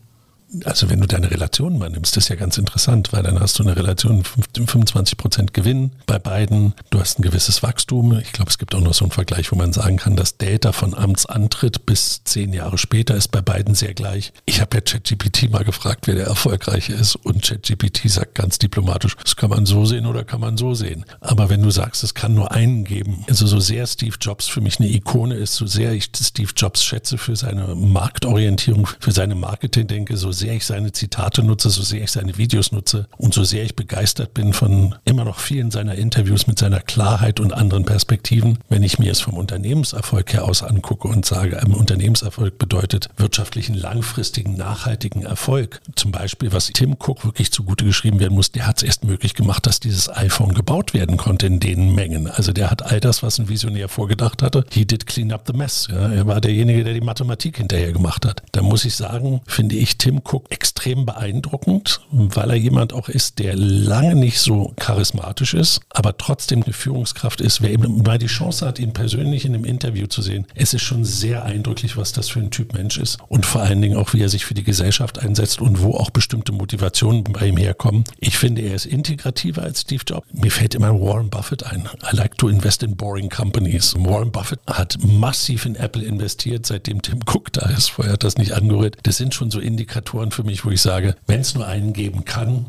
also 0.63 0.89
wenn 0.89 1.01
du 1.01 1.07
deine 1.07 1.31
Relation 1.31 1.77
mal 1.77 1.89
nimmst, 1.89 2.15
ist 2.17 2.29
ja 2.29 2.35
ganz 2.35 2.57
interessant, 2.57 3.11
weil 3.11 3.23
dann 3.23 3.39
hast 3.39 3.59
du 3.59 3.63
eine 3.63 3.75
Relation 3.75 4.23
25 4.23 5.17
Prozent 5.17 5.53
Gewinn 5.53 5.91
bei 6.05 6.19
beiden. 6.19 6.73
Du 6.91 6.99
hast 6.99 7.19
ein 7.19 7.23
gewisses 7.23 7.63
Wachstum. 7.63 8.17
Ich 8.19 8.31
glaube, 8.31 8.49
es 8.49 8.57
gibt 8.57 8.75
auch 8.75 8.81
noch 8.81 8.93
so 8.93 9.05
einen 9.05 9.11
Vergleich, 9.11 9.51
wo 9.51 9.55
man 9.55 9.73
sagen 9.73 9.97
kann, 9.97 10.15
das 10.15 10.37
Data 10.37 10.71
von 10.71 10.93
Amtsantritt 10.93 11.85
bis 11.85 12.23
zehn 12.23 12.53
Jahre 12.53 12.77
später 12.77 13.15
ist 13.15 13.29
bei 13.29 13.41
beiden 13.41 13.75
sehr 13.75 13.93
gleich. 13.93 14.33
Ich 14.45 14.61
habe 14.61 14.77
ja 14.77 14.81
ChatGPT 14.81 15.49
mal 15.49 15.63
gefragt, 15.63 16.07
wer 16.07 16.15
der 16.15 16.27
Erfolgreiche 16.27 16.93
ist 16.93 17.15
und 17.15 17.41
ChatGPT 17.43 18.09
sagt 18.09 18.35
ganz 18.35 18.59
diplomatisch, 18.59 19.15
das 19.23 19.35
kann 19.35 19.49
man 19.49 19.65
so 19.65 19.85
sehen 19.85 20.05
oder 20.05 20.23
kann 20.23 20.41
man 20.41 20.57
so 20.57 20.73
sehen. 20.73 21.05
Aber 21.21 21.49
wenn 21.49 21.63
du 21.63 21.71
sagst, 21.71 22.03
es 22.03 22.13
kann 22.13 22.35
nur 22.35 22.51
einen 22.51 22.83
geben, 22.83 23.25
also 23.27 23.47
so 23.47 23.59
sehr 23.59 23.87
Steve 23.87 24.15
Jobs 24.21 24.47
für 24.47 24.61
mich 24.61 24.79
eine 24.79 24.89
Ikone 24.89 25.35
ist, 25.35 25.55
so 25.55 25.65
sehr 25.65 25.93
ich 25.93 26.09
Steve 26.15 26.51
Jobs 26.55 26.83
schätze 26.83 27.17
für 27.17 27.35
seine 27.35 27.75
Marktorientierung, 27.75 28.87
für 28.99 29.11
seine 29.11 29.35
Marketing 29.35 29.87
denke, 29.87 30.17
so 30.17 30.31
sehr 30.31 30.44
sehr 30.45 30.53
ich 30.53 30.65
seine 30.65 30.91
Zitate 30.91 31.41
nutze, 31.41 31.71
so 31.71 31.81
sehr 31.81 32.03
ich 32.03 32.11
seine 32.11 32.37
Videos 32.37 32.71
nutze 32.71 33.07
und 33.17 33.33
so 33.33 33.43
sehr 33.43 33.63
ich 33.63 33.75
begeistert 33.75 34.35
bin 34.35 34.53
von 34.53 34.93
immer 35.03 35.25
noch 35.25 35.39
vielen 35.39 35.71
seiner 35.71 35.95
Interviews 35.95 36.45
mit 36.45 36.59
seiner 36.59 36.81
Klarheit 36.81 37.39
und 37.39 37.51
anderen 37.51 37.83
Perspektiven, 37.83 38.59
wenn 38.69 38.83
ich 38.83 38.99
mir 38.99 39.11
es 39.11 39.21
vom 39.21 39.37
Unternehmenserfolg 39.37 40.33
her 40.33 40.45
aus 40.45 40.61
angucke 40.61 41.07
und 41.07 41.25
sage, 41.25 41.59
ein 41.59 41.73
Unternehmenserfolg 41.73 42.59
bedeutet 42.59 43.09
wirtschaftlichen, 43.17 43.73
langfristigen, 43.73 44.55
nachhaltigen 44.55 45.23
Erfolg. 45.23 45.81
Zum 45.95 46.11
Beispiel, 46.11 46.53
was 46.53 46.67
Tim 46.67 46.91
Cook 46.91 47.25
wirklich 47.25 47.51
zugute 47.51 47.83
geschrieben 47.83 48.19
werden 48.19 48.35
muss, 48.35 48.51
der 48.51 48.67
hat 48.67 48.77
es 48.77 48.83
erst 48.83 49.03
möglich 49.03 49.33
gemacht, 49.33 49.65
dass 49.65 49.79
dieses 49.79 50.15
iPhone 50.15 50.53
gebaut 50.53 50.93
werden 50.93 51.17
konnte 51.17 51.47
in 51.47 51.59
den 51.59 51.95
Mengen. 51.95 52.27
Also 52.27 52.53
der 52.53 52.69
hat 52.69 52.83
all 52.83 52.99
das, 52.99 53.23
was 53.23 53.39
ein 53.39 53.49
Visionär 53.49 53.89
vorgedacht 53.89 54.43
hatte, 54.43 54.63
he 54.71 54.85
did 54.85 55.07
clean 55.07 55.31
up 55.31 55.45
the 55.47 55.53
mess. 55.53 55.87
Ja, 55.89 56.11
er 56.11 56.27
war 56.27 56.39
derjenige, 56.39 56.83
der 56.83 56.93
die 56.93 57.01
Mathematik 57.01 57.57
hinterher 57.57 57.93
gemacht 57.93 58.27
hat. 58.27 58.43
Da 58.51 58.61
muss 58.61 58.85
ich 58.85 58.93
sagen, 58.93 59.41
finde 59.47 59.75
ich 59.75 59.97
Tim 59.97 60.23
Cook 60.29 60.45
extrem 60.49 61.05
beeindruckend, 61.05 62.01
weil 62.11 62.49
er 62.49 62.55
jemand 62.55 62.93
auch 62.93 63.09
ist, 63.09 63.39
der 63.39 63.55
lange 63.55 64.15
nicht 64.15 64.39
so 64.39 64.73
charismatisch 64.77 65.53
ist, 65.53 65.81
aber 65.89 66.17
trotzdem 66.17 66.63
eine 66.63 66.73
Führungskraft 66.73 67.41
ist. 67.41 67.61
Wer 67.61 67.71
eben 67.71 68.01
mal 68.03 68.17
die 68.17 68.25
Chance 68.27 68.65
hat, 68.65 68.79
ihn 68.79 68.93
persönlich 68.93 69.45
in 69.45 69.53
einem 69.53 69.65
Interview 69.65 70.07
zu 70.07 70.21
sehen, 70.21 70.45
es 70.55 70.73
ist 70.73 70.83
schon 70.83 71.05
sehr 71.05 71.45
eindrücklich, 71.45 71.97
was 71.97 72.11
das 72.11 72.29
für 72.29 72.39
ein 72.39 72.51
Typ 72.51 72.73
Mensch 72.73 72.97
ist 72.97 73.17
und 73.27 73.45
vor 73.45 73.61
allen 73.61 73.81
Dingen 73.81 73.97
auch, 73.97 74.13
wie 74.13 74.21
er 74.21 74.29
sich 74.29 74.45
für 74.45 74.53
die 74.53 74.63
Gesellschaft 74.63 75.19
einsetzt 75.19 75.61
und 75.61 75.81
wo 75.81 75.93
auch 75.93 76.09
bestimmte 76.09 76.51
Motivationen 76.51 77.23
bei 77.23 77.47
ihm 77.47 77.57
herkommen. 77.57 78.03
Ich 78.19 78.37
finde, 78.37 78.61
er 78.61 78.75
ist 78.75 78.85
integrativer 78.85 79.63
als 79.63 79.81
Steve 79.81 80.03
Jobs. 80.07 80.27
Mir 80.33 80.51
fällt 80.51 80.75
immer 80.75 80.99
Warren 80.99 81.29
Buffett 81.29 81.63
ein. 81.63 81.87
I 82.11 82.15
like 82.15 82.37
to 82.37 82.47
invest 82.47 82.83
in 82.83 82.95
boring 82.95 83.29
companies. 83.29 83.93
Warren 83.97 84.31
Buffett 84.31 84.59
hat 84.67 84.97
massiv 85.03 85.65
in 85.65 85.75
Apple 85.75 86.03
investiert, 86.03 86.65
seitdem 86.65 87.01
Tim 87.01 87.19
Cook 87.25 87.53
da 87.53 87.69
ist. 87.69 87.91
Vorher 87.91 88.13
hat 88.13 88.23
das 88.23 88.37
nicht 88.37 88.53
angerührt. 88.53 88.97
Das 89.03 89.17
sind 89.17 89.33
schon 89.33 89.51
so 89.51 89.59
Indikatoren, 89.59 90.14
Faktoren 90.15 90.31
für 90.31 90.43
mich, 90.43 90.63
wo 90.63 90.69
ich 90.69 90.81
sage, 90.81 91.17
wenn 91.27 91.41
es 91.41 91.55
nur 91.55 91.67
einen 91.67 91.91
geben 91.91 92.23
kann, 92.23 92.67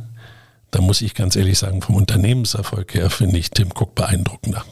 dann 0.73 0.83
muss 0.83 1.01
ich 1.01 1.15
ganz 1.15 1.37
ehrlich 1.37 1.61
sagen, 1.61 1.81
vom 1.81 1.95
Unternehmenserfolg 1.95 2.93
her 2.95 3.09
finde 3.09 3.39
ich 3.39 3.51
Tim 3.51 3.69
Cook 3.69 3.95
beeindruckender. 3.95 4.65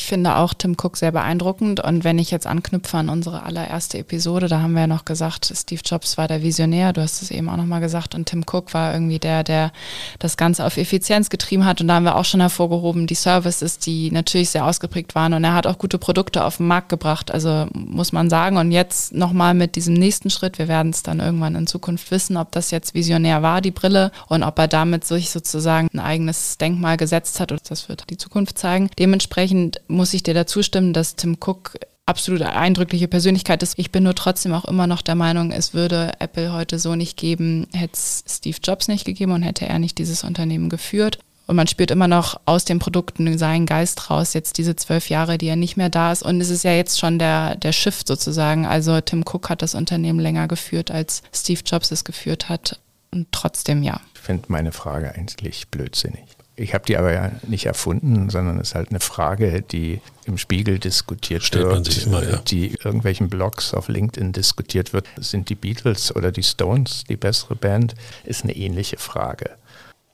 Ich 0.00 0.06
finde 0.06 0.36
auch 0.36 0.54
Tim 0.54 0.76
Cook 0.80 0.96
sehr 0.96 1.10
beeindruckend. 1.12 1.80
Und 1.80 2.04
wenn 2.04 2.18
ich 2.18 2.30
jetzt 2.30 2.46
anknüpfe 2.46 2.96
an 2.96 3.08
unsere 3.08 3.42
allererste 3.42 3.98
Episode, 3.98 4.46
da 4.46 4.60
haben 4.62 4.72
wir 4.72 4.82
ja 4.82 4.86
noch 4.86 5.04
gesagt, 5.04 5.52
Steve 5.54 5.82
Jobs 5.84 6.16
war 6.16 6.28
der 6.28 6.42
Visionär, 6.42 6.92
du 6.92 7.02
hast 7.02 7.20
es 7.20 7.30
eben 7.30 7.48
auch 7.48 7.56
nochmal 7.56 7.80
gesagt, 7.80 8.14
und 8.14 8.26
Tim 8.26 8.44
Cook 8.50 8.72
war 8.72 8.94
irgendwie 8.94 9.18
der, 9.18 9.42
der 9.44 9.72
das 10.20 10.36
Ganze 10.36 10.64
auf 10.64 10.76
Effizienz 10.76 11.30
getrieben 11.30 11.66
hat. 11.66 11.80
Und 11.80 11.88
da 11.88 11.96
haben 11.96 12.04
wir 12.04 12.16
auch 12.16 12.24
schon 12.24 12.40
hervorgehoben, 12.40 13.08
die 13.08 13.16
Services, 13.16 13.78
die 13.80 14.10
natürlich 14.12 14.50
sehr 14.50 14.64
ausgeprägt 14.64 15.14
waren. 15.16 15.34
Und 15.34 15.44
er 15.44 15.54
hat 15.54 15.66
auch 15.66 15.78
gute 15.78 15.98
Produkte 15.98 16.44
auf 16.44 16.58
den 16.58 16.68
Markt 16.68 16.88
gebracht, 16.88 17.30
also 17.32 17.66
muss 17.74 18.12
man 18.12 18.30
sagen. 18.30 18.56
Und 18.56 18.70
jetzt 18.70 19.12
nochmal 19.12 19.52
mit 19.52 19.74
diesem 19.74 19.94
nächsten 19.94 20.30
Schritt, 20.30 20.58
wir 20.58 20.68
werden 20.68 20.90
es 20.90 21.02
dann 21.02 21.18
irgendwann 21.18 21.56
in 21.56 21.66
Zukunft 21.66 22.10
wissen, 22.12 22.36
ob 22.36 22.52
das 22.52 22.70
jetzt 22.70 22.94
visionär 22.94 23.42
war, 23.42 23.60
die 23.60 23.72
Brille, 23.72 24.12
und 24.28 24.44
ob 24.44 24.58
er 24.60 24.68
damit 24.68 25.04
sich 25.04 25.30
sozusagen 25.30 25.88
ein 25.92 26.00
eigenes 26.00 26.56
Denkmal 26.56 26.96
gesetzt 26.96 27.40
hat. 27.40 27.50
Und 27.50 27.68
das 27.68 27.88
wird 27.88 28.08
die 28.10 28.16
Zukunft 28.16 28.58
zeigen. 28.58 28.88
Dementsprechend 28.98 29.80
muss 29.88 30.14
ich 30.14 30.22
dir 30.22 30.34
dazu 30.34 30.62
stimmen, 30.62 30.92
dass 30.92 31.16
Tim 31.16 31.36
Cook 31.40 31.78
absolut 32.06 32.40
eindrückliche 32.42 33.06
Persönlichkeit 33.06 33.62
ist. 33.62 33.78
Ich 33.78 33.90
bin 33.90 34.02
nur 34.02 34.14
trotzdem 34.14 34.54
auch 34.54 34.64
immer 34.64 34.86
noch 34.86 35.02
der 35.02 35.14
Meinung, 35.14 35.52
es 35.52 35.74
würde 35.74 36.12
Apple 36.20 36.52
heute 36.52 36.78
so 36.78 36.94
nicht 36.94 37.18
geben, 37.18 37.66
hätte 37.74 37.94
es 37.94 38.24
Steve 38.26 38.56
Jobs 38.62 38.88
nicht 38.88 39.04
gegeben 39.04 39.32
und 39.32 39.42
hätte 39.42 39.66
er 39.66 39.78
nicht 39.78 39.98
dieses 39.98 40.24
Unternehmen 40.24 40.70
geführt. 40.70 41.18
Und 41.46 41.56
man 41.56 41.66
spürt 41.66 41.90
immer 41.90 42.08
noch 42.08 42.40
aus 42.44 42.66
den 42.66 42.78
Produkten 42.78 43.38
seinen 43.38 43.64
Geist 43.64 44.10
raus, 44.10 44.34
jetzt 44.34 44.58
diese 44.58 44.76
zwölf 44.76 45.08
Jahre, 45.08 45.38
die 45.38 45.48
er 45.48 45.56
nicht 45.56 45.78
mehr 45.78 45.88
da 45.88 46.12
ist. 46.12 46.22
Und 46.22 46.42
es 46.42 46.50
ist 46.50 46.62
ja 46.62 46.72
jetzt 46.72 46.98
schon 46.98 47.18
der, 47.18 47.56
der 47.56 47.72
Shift 47.72 48.06
sozusagen. 48.06 48.66
Also 48.66 49.00
Tim 49.00 49.22
Cook 49.22 49.48
hat 49.48 49.62
das 49.62 49.74
Unternehmen 49.74 50.20
länger 50.20 50.46
geführt, 50.46 50.90
als 50.90 51.22
Steve 51.32 51.60
Jobs 51.64 51.90
es 51.90 52.04
geführt 52.04 52.50
hat. 52.50 52.78
Und 53.10 53.28
trotzdem 53.32 53.82
ja. 53.82 54.00
Ich 54.14 54.20
finde 54.20 54.44
meine 54.48 54.72
Frage 54.72 55.14
eigentlich 55.14 55.68
blödsinnig 55.68 56.37
Ich 56.58 56.74
habe 56.74 56.84
die 56.84 56.96
aber 56.96 57.12
ja 57.12 57.30
nicht 57.46 57.66
erfunden, 57.66 58.30
sondern 58.30 58.58
es 58.58 58.70
ist 58.70 58.74
halt 58.74 58.90
eine 58.90 58.98
Frage, 58.98 59.62
die 59.62 60.00
im 60.24 60.38
Spiegel 60.38 60.80
diskutiert 60.80 61.44
Stellt 61.44 61.64
wird, 61.64 61.74
man 61.74 61.84
sich 61.84 62.04
immer, 62.04 62.28
ja. 62.28 62.38
die 62.38 62.74
irgendwelchen 62.82 63.28
Blogs 63.28 63.74
auf 63.74 63.88
LinkedIn 63.88 64.32
diskutiert 64.32 64.92
wird. 64.92 65.06
Sind 65.18 65.50
die 65.50 65.54
Beatles 65.54 66.14
oder 66.14 66.32
die 66.32 66.42
Stones 66.42 67.04
die 67.08 67.16
bessere 67.16 67.54
Band? 67.54 67.94
Ist 68.24 68.42
eine 68.42 68.56
ähnliche 68.56 68.98
Frage. 68.98 69.50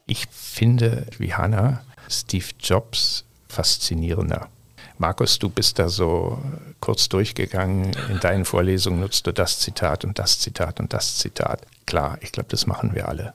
Ich 0.07 0.27
finde, 0.31 1.07
wie 1.17 1.33
Hannah, 1.33 1.83
Steve 2.11 2.45
Jobs 2.61 3.25
faszinierender. 3.49 4.49
Markus, 4.99 5.39
du 5.39 5.49
bist 5.49 5.79
da 5.79 5.89
so 5.89 6.39
kurz 6.81 7.09
durchgegangen. 7.09 7.93
In 8.11 8.21
deinen 8.21 8.45
Vorlesungen 8.45 9.01
nutzt 9.01 9.27
du 9.27 9.33
das 9.33 9.61
Zitat 9.61 10.05
und 10.05 10.19
das 10.19 10.39
Zitat 10.39 10.79
und 10.79 10.93
das 10.93 11.17
Zitat. 11.17 11.63
Klar, 11.87 12.19
ich 12.21 12.33
glaube, 12.33 12.51
das 12.51 12.67
machen 12.67 12.95
wir 12.95 13.09
alle. 13.09 13.33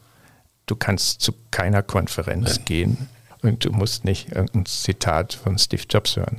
Du 0.70 0.76
kannst 0.76 1.22
zu 1.22 1.34
keiner 1.50 1.82
Konferenz 1.82 2.58
Nein. 2.58 2.66
gehen 2.66 3.10
und 3.42 3.66
du 3.66 3.72
musst 3.72 4.06
nicht 4.06 4.32
irgendein 4.32 4.68
Zitat 4.68 5.34
von 5.34 5.58
Steve 5.58 5.82
Jobs 5.90 6.16
hören. 6.16 6.38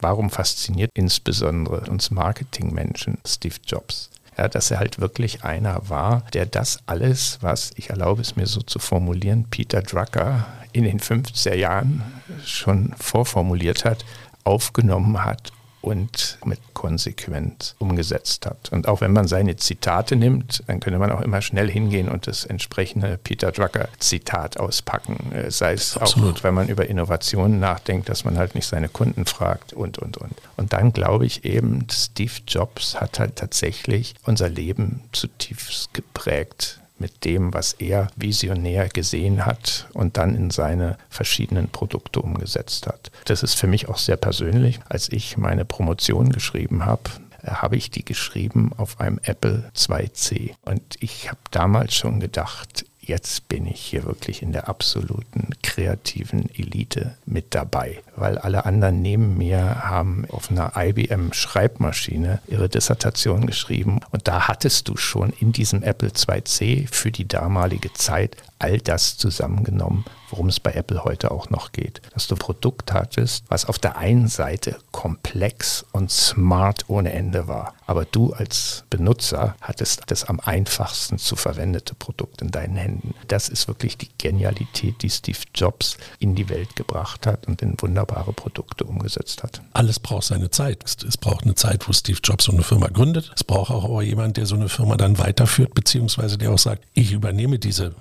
Warum 0.00 0.28
fasziniert 0.28 0.90
insbesondere 0.94 1.88
uns 1.88 2.10
Marketingmenschen 2.10 3.18
Steve 3.24 3.54
Jobs? 3.64 4.10
Ja, 4.36 4.48
dass 4.48 4.72
er 4.72 4.80
halt 4.80 4.98
wirklich 4.98 5.44
einer 5.44 5.88
war, 5.88 6.24
der 6.32 6.46
das 6.46 6.80
alles, 6.86 7.38
was, 7.42 7.70
ich 7.76 7.90
erlaube 7.90 8.22
es 8.22 8.34
mir 8.34 8.46
so 8.46 8.60
zu 8.60 8.80
formulieren, 8.80 9.44
Peter 9.50 9.82
Drucker 9.82 10.48
in 10.72 10.82
den 10.82 10.98
50er 10.98 11.54
Jahren 11.54 12.02
schon 12.44 12.92
vorformuliert 12.98 13.84
hat, 13.84 14.04
aufgenommen 14.42 15.24
hat 15.24 15.52
und 15.80 16.38
mit 16.44 16.58
Konsequenz 16.74 17.74
umgesetzt 17.78 18.46
hat. 18.46 18.70
Und 18.70 18.88
auch 18.88 19.00
wenn 19.00 19.12
man 19.12 19.26
seine 19.26 19.56
Zitate 19.56 20.16
nimmt, 20.16 20.62
dann 20.66 20.80
könnte 20.80 20.98
man 20.98 21.10
auch 21.10 21.20
immer 21.20 21.42
schnell 21.42 21.70
hingehen 21.70 22.08
und 22.08 22.26
das 22.26 22.44
entsprechende 22.44 23.18
Peter 23.22 23.52
Drucker 23.52 23.88
Zitat 23.98 24.58
auspacken. 24.58 25.32
Äh, 25.32 25.50
sei 25.50 25.72
es 25.72 25.96
Absolut. 25.96 26.38
auch, 26.38 26.44
wenn 26.44 26.54
man 26.54 26.68
über 26.68 26.86
Innovationen 26.86 27.60
nachdenkt, 27.60 28.08
dass 28.08 28.24
man 28.24 28.38
halt 28.38 28.54
nicht 28.54 28.66
seine 28.66 28.88
Kunden 28.88 29.24
fragt 29.24 29.72
und, 29.72 29.98
und, 29.98 30.18
und. 30.18 30.34
Und 30.56 30.72
dann 30.72 30.92
glaube 30.92 31.26
ich 31.26 31.44
eben, 31.44 31.86
Steve 31.90 32.32
Jobs 32.46 33.00
hat 33.00 33.18
halt 33.18 33.36
tatsächlich 33.36 34.14
unser 34.24 34.48
Leben 34.48 35.02
zutiefst 35.12 35.94
geprägt 35.94 36.79
mit 37.00 37.24
dem, 37.24 37.52
was 37.54 37.72
er 37.74 38.08
visionär 38.16 38.88
gesehen 38.88 39.46
hat 39.46 39.88
und 39.94 40.16
dann 40.16 40.34
in 40.36 40.50
seine 40.50 40.98
verschiedenen 41.08 41.68
Produkte 41.68 42.20
umgesetzt 42.20 42.86
hat. 42.86 43.10
Das 43.24 43.42
ist 43.42 43.54
für 43.54 43.66
mich 43.66 43.88
auch 43.88 43.98
sehr 43.98 44.16
persönlich. 44.16 44.80
Als 44.88 45.10
ich 45.10 45.36
meine 45.36 45.64
Promotion 45.64 46.30
geschrieben 46.30 46.84
habe, 46.84 47.10
äh, 47.42 47.50
habe 47.50 47.76
ich 47.76 47.90
die 47.90 48.04
geschrieben 48.04 48.72
auf 48.76 49.00
einem 49.00 49.18
Apple 49.22 49.70
2C. 49.74 50.54
Und 50.62 50.82
ich 51.00 51.28
habe 51.28 51.40
damals 51.50 51.94
schon 51.94 52.20
gedacht, 52.20 52.84
jetzt 53.00 53.48
bin 53.48 53.66
ich 53.66 53.80
hier 53.80 54.04
wirklich 54.04 54.42
in 54.42 54.52
der 54.52 54.68
absoluten 54.68 55.50
kreativen 55.62 56.48
Elite 56.54 57.16
mit 57.26 57.54
dabei, 57.54 58.02
weil 58.16 58.38
alle 58.38 58.64
anderen 58.64 59.02
neben 59.02 59.36
mir 59.36 59.84
haben 59.84 60.24
auf 60.30 60.50
einer 60.50 60.72
IBM 60.76 61.32
Schreibmaschine 61.32 62.40
ihre 62.46 62.68
Dissertation 62.68 63.46
geschrieben. 63.46 64.00
Und 64.10 64.28
da 64.28 64.48
hattest 64.48 64.88
du 64.88 64.96
schon 64.96 65.32
in 65.40 65.52
diesem 65.52 65.82
Apple 65.82 66.10
2C 66.10 66.88
für 66.90 67.10
die 67.10 67.26
damalige 67.26 67.92
Zeit 67.92 68.36
all 68.60 68.78
das 68.78 69.16
zusammengenommen, 69.16 70.04
worum 70.30 70.48
es 70.48 70.60
bei 70.60 70.72
Apple 70.72 71.04
heute 71.04 71.30
auch 71.30 71.50
noch 71.50 71.72
geht. 71.72 72.00
Dass 72.14 72.28
du 72.28 72.34
ein 72.34 72.38
Produkt 72.38 72.92
hattest, 72.92 73.44
was 73.48 73.64
auf 73.64 73.78
der 73.78 73.96
einen 73.96 74.28
Seite 74.28 74.76
komplex 74.92 75.84
und 75.92 76.10
smart 76.10 76.84
ohne 76.88 77.12
Ende 77.12 77.48
war, 77.48 77.74
aber 77.90 78.04
du 78.04 78.32
als 78.32 78.84
Benutzer 78.88 79.56
hattest 79.60 80.02
das 80.06 80.22
am 80.22 80.38
einfachsten 80.38 81.18
zu 81.18 81.34
verwendete 81.34 81.96
Produkt 81.96 82.40
in 82.40 82.52
deinen 82.52 82.76
Händen. 82.76 83.14
Das 83.26 83.48
ist 83.48 83.66
wirklich 83.66 83.98
die 83.98 84.10
Genialität, 84.16 85.02
die 85.02 85.10
Steve 85.10 85.40
Jobs 85.56 85.96
in 86.20 86.36
die 86.36 86.48
Welt 86.48 86.76
gebracht 86.76 87.26
hat 87.26 87.48
und 87.48 87.62
in 87.62 87.74
wunderbare 87.80 88.32
Produkte 88.32 88.84
umgesetzt 88.84 89.42
hat. 89.42 89.60
Alles 89.72 89.98
braucht 89.98 90.22
seine 90.22 90.50
Zeit. 90.50 90.84
Es 90.84 91.16
braucht 91.16 91.42
eine 91.42 91.56
Zeit, 91.56 91.88
wo 91.88 91.92
Steve 91.92 92.20
Jobs 92.22 92.44
so 92.44 92.52
eine 92.52 92.62
Firma 92.62 92.86
gründet. 92.86 93.32
Es 93.34 93.42
braucht 93.42 93.72
auch 93.72 94.00
jemand, 94.02 94.36
der 94.36 94.46
so 94.46 94.54
eine 94.54 94.68
Firma 94.68 94.96
dann 94.96 95.18
weiterführt, 95.18 95.74
beziehungsweise 95.74 96.38
der 96.38 96.52
auch 96.52 96.58
sagt, 96.58 96.84
ich 96.94 97.10
übernehme 97.10 97.58
diese 97.58 97.96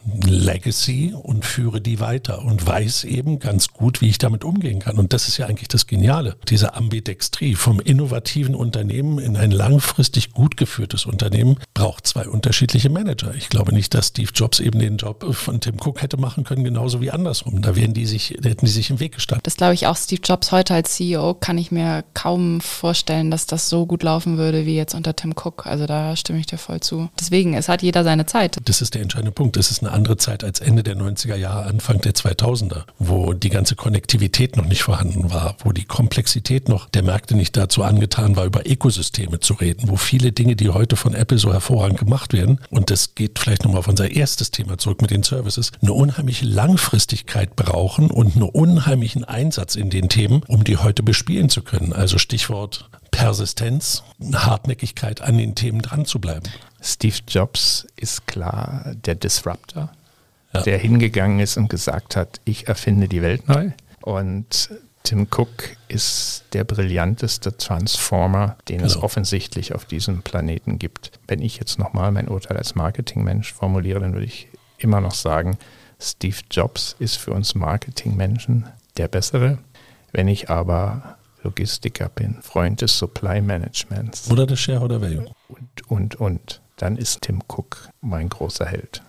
Legacy 0.50 1.14
und 1.14 1.46
führe 1.46 1.80
die 1.80 2.00
weiter 2.00 2.44
und 2.44 2.66
weiß 2.66 3.04
eben 3.04 3.38
ganz 3.38 3.68
gut, 3.68 4.02
wie 4.02 4.10
ich 4.10 4.18
damit 4.18 4.44
umgehen 4.44 4.80
kann. 4.80 4.98
Und 4.98 5.14
das 5.14 5.28
ist 5.28 5.38
ja 5.38 5.46
eigentlich 5.46 5.68
das 5.68 5.86
Geniale, 5.86 6.38
diese 6.48 6.74
Ambidextrie 6.74 7.54
vom 7.54 7.80
innovativen 7.80 8.56
Unternehmen 8.56 9.20
in 9.20 9.38
ein 9.38 9.52
langfristig 9.52 10.32
gut 10.32 10.58
geführtes 10.58 11.06
Unternehmen 11.06 11.58
braucht 11.76 12.08
zwei 12.08 12.28
unterschiedliche 12.28 12.90
Manager. 12.90 13.36
Ich 13.36 13.50
glaube 13.50 13.74
nicht, 13.74 13.94
dass 13.94 14.08
Steve 14.08 14.32
Jobs 14.34 14.60
eben 14.60 14.80
den 14.80 14.98
Job 14.98 15.24
von 15.36 15.62
Tim 15.62 15.76
Cook 15.80 16.02
hätte 16.02 16.18
machen 16.18 16.44
können, 16.44 16.64
genauso 16.64 17.00
wie 17.00 17.12
andersrum. 17.12 17.62
Da 17.62 17.76
wären 17.76 17.94
die 17.94 18.08
sich, 18.08 18.32
hätten 18.42 18.66
die 18.66 18.72
sich 18.72 18.90
im 18.90 19.00
Weg 19.00 19.14
gestanden. 19.14 19.44
Das 19.44 19.56
glaube 19.56 19.76
ich 19.76 19.86
auch 19.86 19.98
Steve 19.98 20.22
Jobs 20.24 20.52
heute 20.52 20.74
als 20.74 20.96
CEO 20.96 21.36
kann 21.36 21.60
ich 21.60 21.72
mir 21.72 22.04
kaum 22.16 22.60
vorstellen, 22.60 23.30
dass 23.30 23.46
das 23.46 23.70
so 23.70 23.86
gut 23.86 24.02
laufen 24.02 24.38
würde 24.38 24.66
wie 24.66 24.76
jetzt 24.76 24.96
unter 24.96 25.16
Tim 25.16 25.34
Cook. 25.34 25.68
Also 25.68 25.86
da 25.86 26.16
stimme 26.16 26.40
ich 26.40 26.48
dir 26.48 26.58
voll 26.58 26.80
zu. 26.80 27.10
Deswegen, 27.20 27.54
es 27.54 27.70
hat 27.70 27.84
jeder 27.84 28.04
seine 28.04 28.26
Zeit. 28.26 28.58
Das 28.66 28.82
ist 28.82 28.96
der 28.96 29.04
entscheidende 29.04 29.32
Punkt. 29.32 29.56
Es 29.58 29.70
ist 29.70 29.84
eine 29.84 29.92
andere 29.92 30.18
Zeit 30.18 30.38
Zeit 30.39 30.43
als 30.43 30.60
Ende 30.60 30.84
der 30.84 30.95
90er 30.95 31.36
Jahre, 31.36 31.65
Anfang 31.65 31.99
der 32.02 32.13
2000er, 32.13 32.84
wo 32.97 33.34
die 33.34 33.49
ganze 33.49 33.75
Konnektivität 33.75 34.58
noch 34.58 34.65
nicht 34.65 34.84
vorhanden 34.84 35.32
war, 35.32 35.56
wo 35.63 35.71
die 35.71 35.84
Komplexität 35.84 36.69
noch 36.69 36.89
der 36.89 37.04
Märkte 37.04 37.36
nicht 37.36 37.56
dazu 37.58 37.84
angetan 37.84 38.36
war, 38.36 38.45
über 38.45 38.65
Ökosysteme 38.65 39.39
zu 39.39 39.54
reden, 39.56 39.89
wo 39.89 39.97
viele 39.97 40.32
Dinge, 40.32 40.56
die 40.56 40.69
heute 40.69 40.95
von 40.95 41.13
Apple 41.13 41.38
so 41.38 41.52
hervorragend 41.52 41.99
gemacht 41.99 42.34
werden, 42.34 42.60
und 42.69 42.89
das 42.89 43.15
geht 43.15 43.39
vielleicht 43.39 43.63
nochmal 43.63 43.80
auf 43.80 43.88
unser 43.88 44.12
erstes 44.12 44.52
Thema 44.52 44.78
zurück 44.78 45.02
mit 45.02 45.12
den 45.12 45.23
Services, 45.23 45.71
eine 45.82 45.93
unheimliche 45.93 46.45
Langfristigkeit 46.45 47.56
brauchen 47.56 48.10
und 48.10 48.36
einen 48.36 48.43
unheimlichen 48.43 49.23
Einsatz 49.23 49.75
in 49.75 49.89
den 49.89 50.10
Themen, 50.10 50.41
um 50.47 50.63
die 50.63 50.78
heute 50.78 51.04
bespielen 51.04 51.49
zu 51.49 51.62
können. 51.62 51.93
Also 51.93 52.17
Stichwort 52.17 52.89
Persistenz, 53.12 54.04
Hartnäckigkeit 54.34 55.21
an 55.21 55.38
den 55.38 55.56
Themen 55.56 55.82
dran 55.82 56.06
zu 56.06 56.19
bleiben. 56.19 56.47
Steve 56.82 57.17
Jobs 57.28 57.86
ist 57.97 58.28
klar 58.28 58.93
der 59.04 59.15
Disruptor 59.15 59.91
ja. 60.54 60.62
der 60.62 60.78
hingegangen 60.78 61.40
ist 61.40 61.58
und 61.58 61.70
gesagt 61.70 62.16
hat, 62.16 62.42
ich 62.46 62.68
erfinde 62.68 63.08
die 63.08 63.22
Welt 63.22 63.48
neu. 63.48 63.72
Und 64.02 64.70
Tim 65.04 65.28
Cook 65.32 65.76
ist 65.88 66.46
der 66.54 66.64
brillanteste 66.64 67.58
Transformer, 67.58 68.58
den 68.68 68.78
genau. 68.78 68.88
es 68.88 68.98
offensichtlich 68.98 69.74
auf 69.74 69.86
diesem 69.86 70.22
Planeten 70.22 70.80
gibt. 70.80 71.12
Wenn 71.28 71.42
ich 71.42 71.58
jetzt 71.58 71.80
nochmal 71.80 72.12
mein 72.12 72.28
Urteil 72.28 72.58
als 72.58 72.76
Marketingmensch 72.76 73.54
formuliere, 73.54 74.00
dann 74.00 74.14
würde 74.14 74.26
ich 74.26 74.48
immer 74.78 75.02
noch 75.02 75.14
sagen, 75.14 75.58
Steve 76.00 76.38
Jobs 76.50 76.96
ist 77.00 77.18
für 77.18 77.32
uns 77.32 77.56
Marketingmenschen 77.56 78.68
der 78.98 79.08
bessere. 79.08 79.58
Wenn 80.12 80.28
ich 80.28 80.50
aber 80.50 81.18
Logistiker 81.44 82.10
bin, 82.10 82.38
Freund 82.42 82.82
des 82.82 82.98
Supply 82.98 83.42
Managements. 83.42 84.30
Oder 84.30 84.46
des 84.46 84.60
Shareholder 84.60 85.02
Value. 85.02 85.26
Und, 85.48 85.90
und, 85.90 86.16
und. 86.16 86.62
Dann 86.78 86.98
ist 86.98 87.22
Tim 87.22 87.42
Cook 87.48 87.90
mein 88.02 88.30
großer 88.30 88.66
Held. 88.66 89.02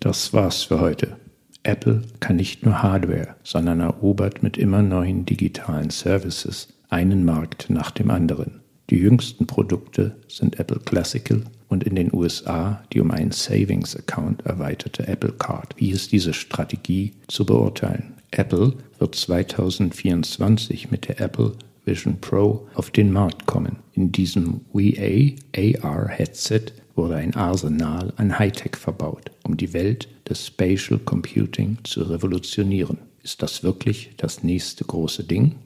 Das 0.00 0.32
war's 0.32 0.62
für 0.62 0.80
heute. 0.80 1.16
Apple 1.62 2.00
kann 2.20 2.36
nicht 2.36 2.64
nur 2.64 2.82
Hardware, 2.82 3.36
sondern 3.42 3.80
erobert 3.80 4.42
mit 4.42 4.56
immer 4.56 4.80
neuen 4.80 5.26
digitalen 5.26 5.90
Services 5.90 6.68
einen 6.88 7.26
Markt 7.26 7.68
nach 7.68 7.90
dem 7.90 8.10
anderen. 8.10 8.60
Die 8.88 8.96
jüngsten 8.96 9.46
Produkte 9.46 10.16
sind 10.26 10.58
Apple 10.58 10.80
Classical 10.80 11.44
und 11.68 11.84
in 11.84 11.96
den 11.96 12.12
USA 12.14 12.82
die 12.94 13.00
um 13.00 13.10
einen 13.10 13.30
Savings 13.30 13.94
Account 13.94 14.44
erweiterte 14.46 15.06
Apple 15.06 15.32
Card. 15.32 15.74
Wie 15.76 15.90
ist 15.90 16.12
diese 16.12 16.32
Strategie 16.32 17.12
zu 17.28 17.44
beurteilen? 17.44 18.14
Apple 18.30 18.72
wird 18.98 19.14
2024 19.14 20.90
mit 20.90 21.08
der 21.08 21.20
Apple 21.20 21.52
Vision 21.90 22.20
Pro 22.20 22.68
auf 22.74 22.90
den 22.90 23.12
Markt 23.12 23.46
kommen. 23.46 23.76
In 23.94 24.12
diesem 24.12 24.60
VA 24.72 25.34
AR 25.82 26.08
Headset 26.08 26.66
wurde 26.94 27.16
ein 27.16 27.34
Arsenal 27.34 28.12
an 28.16 28.38
Hightech 28.38 28.76
verbaut, 28.76 29.32
um 29.42 29.56
die 29.56 29.72
Welt 29.72 30.08
des 30.28 30.46
Spatial 30.46 31.00
Computing 31.00 31.78
zu 31.82 32.02
revolutionieren. 32.02 32.98
Ist 33.22 33.42
das 33.42 33.64
wirklich 33.64 34.10
das 34.16 34.44
nächste 34.44 34.84
große 34.84 35.24
Ding? 35.24 35.56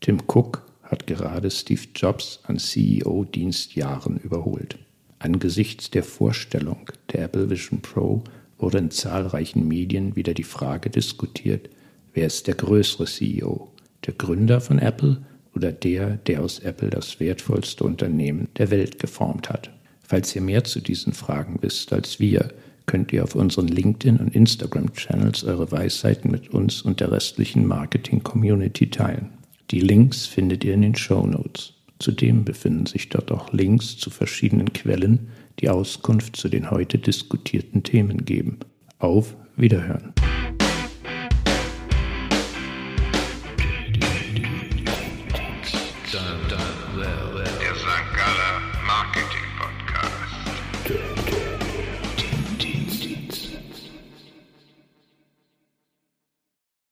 Tim 0.00 0.18
Cook 0.26 0.66
hat 0.82 1.06
gerade 1.06 1.50
Steve 1.50 1.82
Jobs 1.94 2.40
an 2.42 2.58
CEO-Dienstjahren 2.58 4.18
überholt. 4.18 4.78
Angesichts 5.20 5.90
der 5.90 6.02
Vorstellung 6.02 6.90
der 7.12 7.22
Apple 7.22 7.50
Vision 7.50 7.80
Pro 7.80 8.24
wurde 8.58 8.78
in 8.78 8.90
zahlreichen 8.90 9.68
Medien 9.68 10.16
wieder 10.16 10.34
die 10.34 10.42
Frage 10.42 10.90
diskutiert, 10.90 11.70
wer 12.14 12.26
ist 12.26 12.48
der 12.48 12.54
größere 12.54 13.04
CEO, 13.04 13.70
der 14.06 14.14
Gründer 14.14 14.60
von 14.60 14.80
Apple 14.80 15.18
oder 15.54 15.72
der, 15.72 16.16
der 16.16 16.42
aus 16.42 16.58
Apple 16.60 16.90
das 16.90 17.20
wertvollste 17.20 17.84
Unternehmen 17.84 18.48
der 18.56 18.70
Welt 18.70 18.98
geformt 18.98 19.48
hat. 19.48 19.70
Falls 20.00 20.34
ihr 20.34 20.42
mehr 20.42 20.64
zu 20.64 20.80
diesen 20.80 21.12
Fragen 21.12 21.58
wisst 21.60 21.92
als 21.92 22.18
wir, 22.18 22.50
könnt 22.86 23.12
ihr 23.12 23.22
auf 23.22 23.34
unseren 23.34 23.68
LinkedIn- 23.68 24.18
und 24.18 24.34
Instagram-Channels 24.34 25.44
eure 25.44 25.70
Weisheiten 25.70 26.30
mit 26.30 26.48
uns 26.50 26.82
und 26.82 27.00
der 27.00 27.12
restlichen 27.12 27.66
Marketing-Community 27.66 28.90
teilen. 28.90 29.28
Die 29.70 29.80
Links 29.80 30.24
findet 30.24 30.64
ihr 30.64 30.74
in 30.74 30.82
den 30.82 30.94
Show 30.94 31.26
Notes. 31.26 31.74
Zudem 31.98 32.44
befinden 32.44 32.86
sich 32.86 33.08
dort 33.10 33.30
auch 33.30 33.52
Links 33.52 33.98
zu 33.98 34.08
verschiedenen 34.08 34.72
Quellen, 34.72 35.28
die 35.60 35.68
Auskunft 35.68 36.36
zu 36.36 36.48
den 36.48 36.70
heute 36.70 36.98
diskutierten 36.98 37.82
Themen 37.82 38.24
geben. 38.24 38.58
Auf 38.98 39.36
Wiederhören! 39.56 40.14